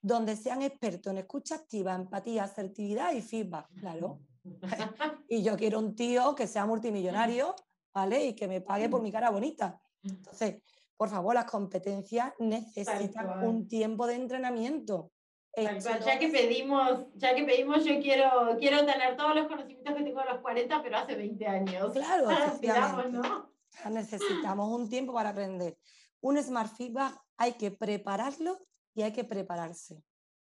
[0.00, 4.20] donde sean expertos en escucha activa, empatía, asertividad y feedback, claro.
[5.28, 7.54] y yo quiero un tío que sea multimillonario,
[7.92, 8.24] ¿vale?
[8.24, 9.80] Y que me pague por mi cara bonita.
[10.02, 10.62] Entonces,
[10.98, 15.12] por favor, las competencias necesitan un tiempo de entrenamiento.
[15.56, 20.20] Ya que pedimos, ya que pedimos, yo quiero, quiero tener todos los conocimientos que tengo
[20.20, 21.92] a los 40, pero hace 20 años.
[21.92, 22.28] Claro,
[23.10, 23.52] ¿no?
[23.90, 25.78] necesitamos un tiempo para aprender.
[26.20, 28.58] Un Smart Feedback hay que prepararlo
[28.92, 30.02] y hay que prepararse.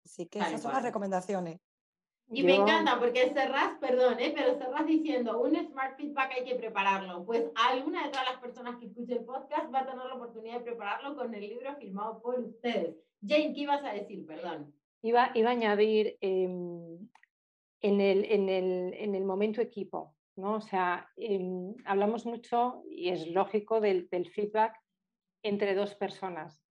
[0.04, 1.58] Así que esas son las recomendaciones.
[2.28, 4.32] Y me encanta porque cerrás, perdón, ¿eh?
[4.34, 7.24] pero cerrás diciendo, un Smart Feedback hay que prepararlo.
[7.24, 10.58] Pues alguna de todas las personas que escuche el podcast va a tener la oportunidad
[10.58, 12.96] de prepararlo con el libro firmado por ustedes.
[13.24, 14.26] Jane, ¿qué ibas a decir?
[14.26, 14.74] Perdón.
[15.02, 16.98] Iba, iba a añadir em,
[17.80, 20.54] en, el, en, el, en, el, momento equipo, ¿no?
[20.54, 24.74] O sea, em, hablamos mucho, y es lógico, del, del feedback
[25.44, 26.65] entre dos personas.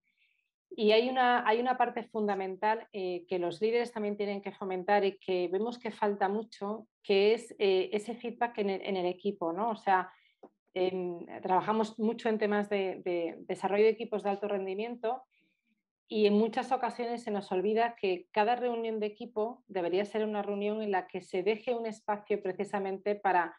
[0.70, 5.04] Y hay una, hay una parte fundamental eh, que los líderes también tienen que fomentar
[5.04, 9.70] y que vemos que falta mucho, que es eh, ese feedback en el, equipo, ¿no?
[9.70, 10.10] O sea,
[11.42, 15.22] trabajamos mucho en temas de, desarrollo de equipos de alto rendimiento
[16.08, 20.42] y en muchas ocasiones se nos olvida que cada reunión de equipo debería ser una
[20.42, 23.56] reunión en la que se deje un espacio precisamente para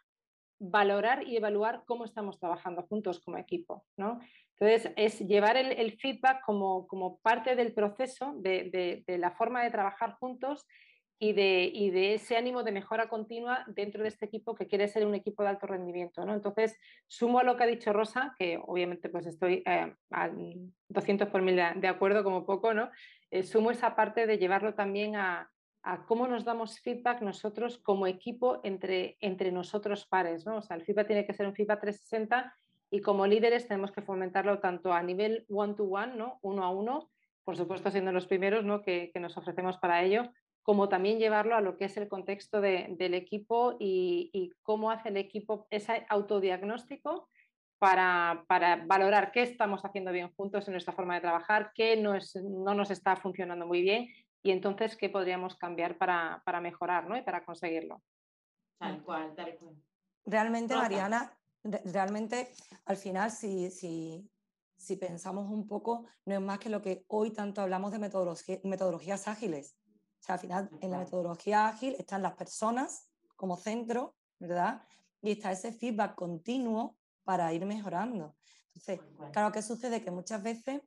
[0.60, 3.84] valorar y evaluar cómo estamos trabajando juntos como equipo.
[3.98, 4.20] ¿no?
[4.60, 9.70] Entonces, es llevar el, feedback como, como, parte del proceso, de, de, la forma de
[9.70, 10.66] trabajar juntos
[11.20, 14.88] y de, y de, ese ánimo de mejora continua dentro de este equipo que quiere
[14.88, 16.26] ser un equipo de alto rendimiento.
[16.26, 16.34] ¿no?
[16.34, 16.76] Entonces,
[17.08, 20.56] sumo a lo que ha dicho Rosa, que obviamente pues estoy eh, al
[20.90, 22.90] 200 por mil de, acuerdo como poco, ¿no?
[23.30, 25.52] Eh, sumo esa parte de llevarlo también a,
[25.84, 30.46] a cómo nos damos feedback nosotros como equipo entre, entre nosotros pares.
[30.46, 30.58] ¿no?
[30.58, 32.54] O sea, el feedback tiene que ser un feedback 360
[32.90, 36.40] y como líderes tenemos que fomentarlo tanto a nivel one-to-one, ¿no?
[36.42, 37.10] uno a uno,
[37.44, 38.82] por supuesto siendo los primeros ¿no?
[38.82, 40.24] que, nos ofrecemos para ello,
[40.64, 45.18] como también llevarlo a lo que es el contexto del equipo y, cómo hace el
[45.18, 47.30] equipo ese autodiagnóstico
[47.80, 52.14] para, para, valorar qué estamos haciendo bien juntos en nuestra forma de trabajar, qué no,
[52.44, 54.08] no nos está funcionando muy bien
[54.44, 57.18] y entonces qué podríamos cambiar para, para mejorar ¿no?
[57.18, 58.02] y para conseguirlo.
[58.78, 59.76] Tal cual, tal cual.
[60.26, 62.52] Realmente, Mariana, realmente
[62.86, 64.30] al final si, si,
[64.78, 68.00] si, pensamos un poco, no es más que lo que hoy tanto hablamos de
[68.64, 69.76] metodologías ágiles.
[70.22, 74.82] O sea, al final en la metodología ágil están las personas como centro, ¿verdad?
[75.22, 78.36] Y está ese feedback continuo para ir mejorando.
[78.74, 79.00] Entonces,
[79.32, 80.04] claro, ¿qué sucede?
[80.04, 80.82] Que muchas veces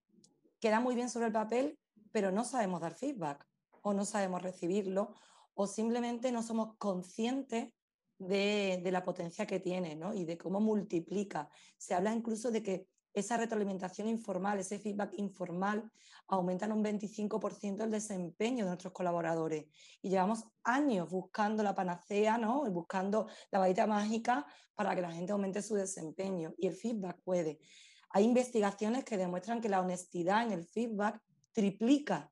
[0.61, 1.79] queda muy bien sobre el papel,
[2.13, 3.47] pero no sabemos dar feedback
[3.83, 5.15] o no sabemos recibirlo
[5.55, 7.73] o simplemente no somos conscientes
[8.21, 10.15] de, la potencia que tiene ¿no?
[10.15, 11.49] y de cómo multiplica.
[11.77, 15.91] Se habla incluso de que esa retroalimentación informal, ese feedback informal,
[16.29, 19.67] aumenta en un 25% el desempeño de nuestros colaboradores.
[20.01, 22.71] Y llevamos años buscando la panacea, ¿no?
[22.71, 24.47] Buscando la varita mágica
[24.77, 26.55] para que la gente aumente su desempeño.
[26.57, 27.59] Y el feedback puede.
[28.11, 31.21] Hay investigaciones que demuestran que la honestidad en el feedback
[31.53, 32.31] triplica,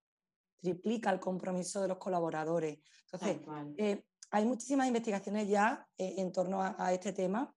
[0.61, 2.79] triplica el compromiso de los colaboradores.
[3.11, 3.41] Entonces,
[4.31, 7.55] hay muchísimas investigaciones ya eh, en torno a, este tema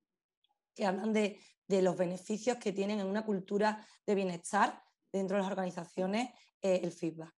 [0.74, 5.52] que hablan de, los beneficios que tienen en una cultura de bienestar dentro de las
[5.52, 6.30] organizaciones
[6.62, 7.34] eh, el feedback.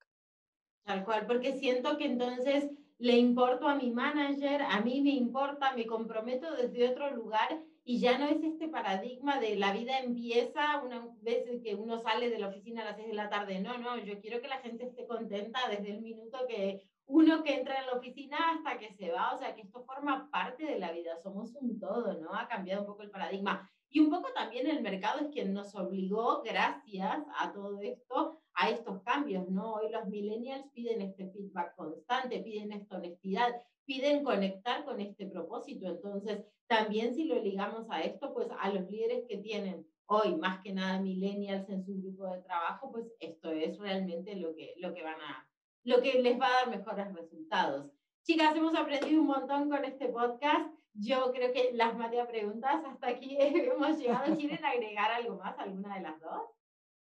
[0.84, 5.76] Tal cual, porque siento que entonces le importo a mi manager, a mí me importa,
[5.76, 10.82] me comprometo desde otro lugar y ya no es este paradigma de la vida empieza
[10.82, 13.60] una vez que uno sale de la oficina a las 6 de la tarde.
[13.60, 17.56] No, no, yo quiero que la gente esté contenta desde el minuto que uno que
[17.56, 20.80] entra en la oficina hasta que se va, o sea, que esto forma parte de
[20.80, 22.34] la vida, somos un todo, ¿no?
[22.34, 23.70] Ha cambiado un poco el paradigma.
[23.89, 28.70] Y un poco también el mercado es quien nos obligó, gracias a todo esto, a
[28.70, 29.74] estos cambios, ¿no?
[29.74, 33.54] Hoy los millennials piden este feedback constante, piden esta honestidad,
[33.86, 35.88] piden conectar con este propósito.
[35.88, 40.62] Entonces, también si lo ligamos a esto, pues a los líderes que tienen hoy más
[40.64, 44.93] que nada millennials en su grupo de trabajo, pues esto es realmente lo que, lo
[44.93, 45.47] que van a,
[45.84, 47.92] lo que les va a dar mejores resultados.
[48.24, 50.74] Chicas, hemos aprendido un montón con este podcast.
[50.94, 52.84] Yo creo que las maté preguntas.
[52.86, 54.36] Hasta aquí hemos llegado.
[54.38, 56.44] ¿Quieren agregar algo más, alguna de las dos?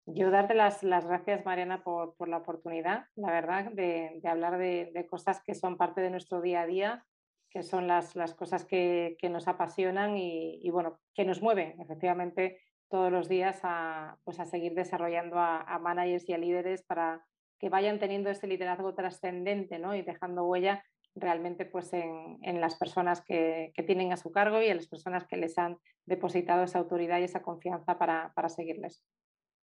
[0.05, 4.57] Yo darte las, las gracias, Mariana, por, por, la oportunidad, la verdad, de, de hablar
[4.57, 7.05] de, de, cosas que son parte de nuestro día a día,
[7.51, 11.79] que son las, las cosas que, que, nos apasionan y, y, bueno, que nos mueven
[11.79, 12.59] efectivamente
[12.89, 17.23] todos los días a, pues a seguir desarrollando a, a managers y a líderes para,
[17.59, 19.95] que vayan teniendo ese liderazgo trascendente ¿no?
[19.95, 20.83] y dejando huella
[21.15, 24.87] realmente pues en, en las personas que, que, tienen a su cargo y en las
[24.87, 29.03] personas que les han depositado esa autoridad y esa confianza para, para seguirles.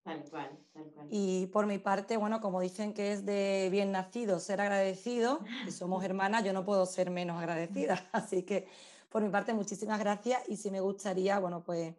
[0.02, 1.08] Tal cual, tal cual.
[1.10, 5.70] Y por mi parte, bueno, como dicen que es de bien nacido ser agradecido, y
[5.70, 8.04] somos hermanas, yo no puedo ser menos agradecida.
[8.12, 8.66] Así que
[9.08, 11.94] por mi parte, muchísimas gracias y si me gustaría, bueno, pues,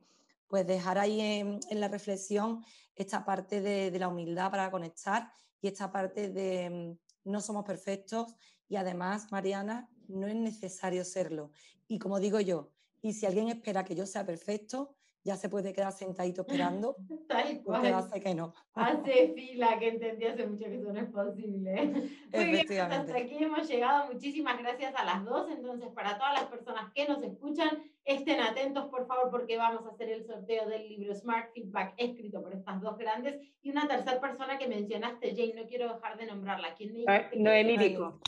[0.47, 2.63] pues dejar ahí en, en la reflexión
[2.95, 5.31] esta parte de, de la humildad para conectar
[5.61, 8.35] y esta parte de mm, no somos perfectos
[8.69, 11.51] y además, Mariana, no es necesario serlo.
[11.87, 14.96] Y como digo yo, y si alguien espera que yo sea perfecto,
[15.27, 16.95] ya se puede quedar sentadito esperando.
[17.27, 17.85] Tal cual.
[17.93, 18.53] hace que no.
[18.73, 21.73] Hace fila, que entendí hace mucho que eso no es posible.
[22.33, 24.13] Muy bien, pues hasta aquí hemos llegado.
[24.13, 25.51] Muchísimas gracias a las dos.
[25.51, 29.89] Entonces, para todas las personas que nos escuchan, estén atentos, por favor, porque vamos a
[29.89, 33.35] hacer el sorteo del libro Smart Feedback escrito por estas dos grandes.
[33.61, 36.73] Y una tercera persona que mencionaste, Jane, no quiero dejar de nombrarla.
[36.75, 37.03] ¿Quién me
[37.35, 38.21] Noemí Vico.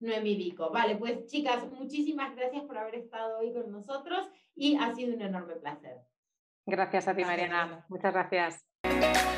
[0.00, 0.70] Noemí Vico.
[0.70, 5.20] Vale, pues chicas, muchísimas gracias por haber estado hoy con nosotros y ha sido un
[5.20, 5.98] enorme placer.
[6.68, 7.86] Gracias a ti, Mariana.
[7.88, 9.37] Muchas gracias.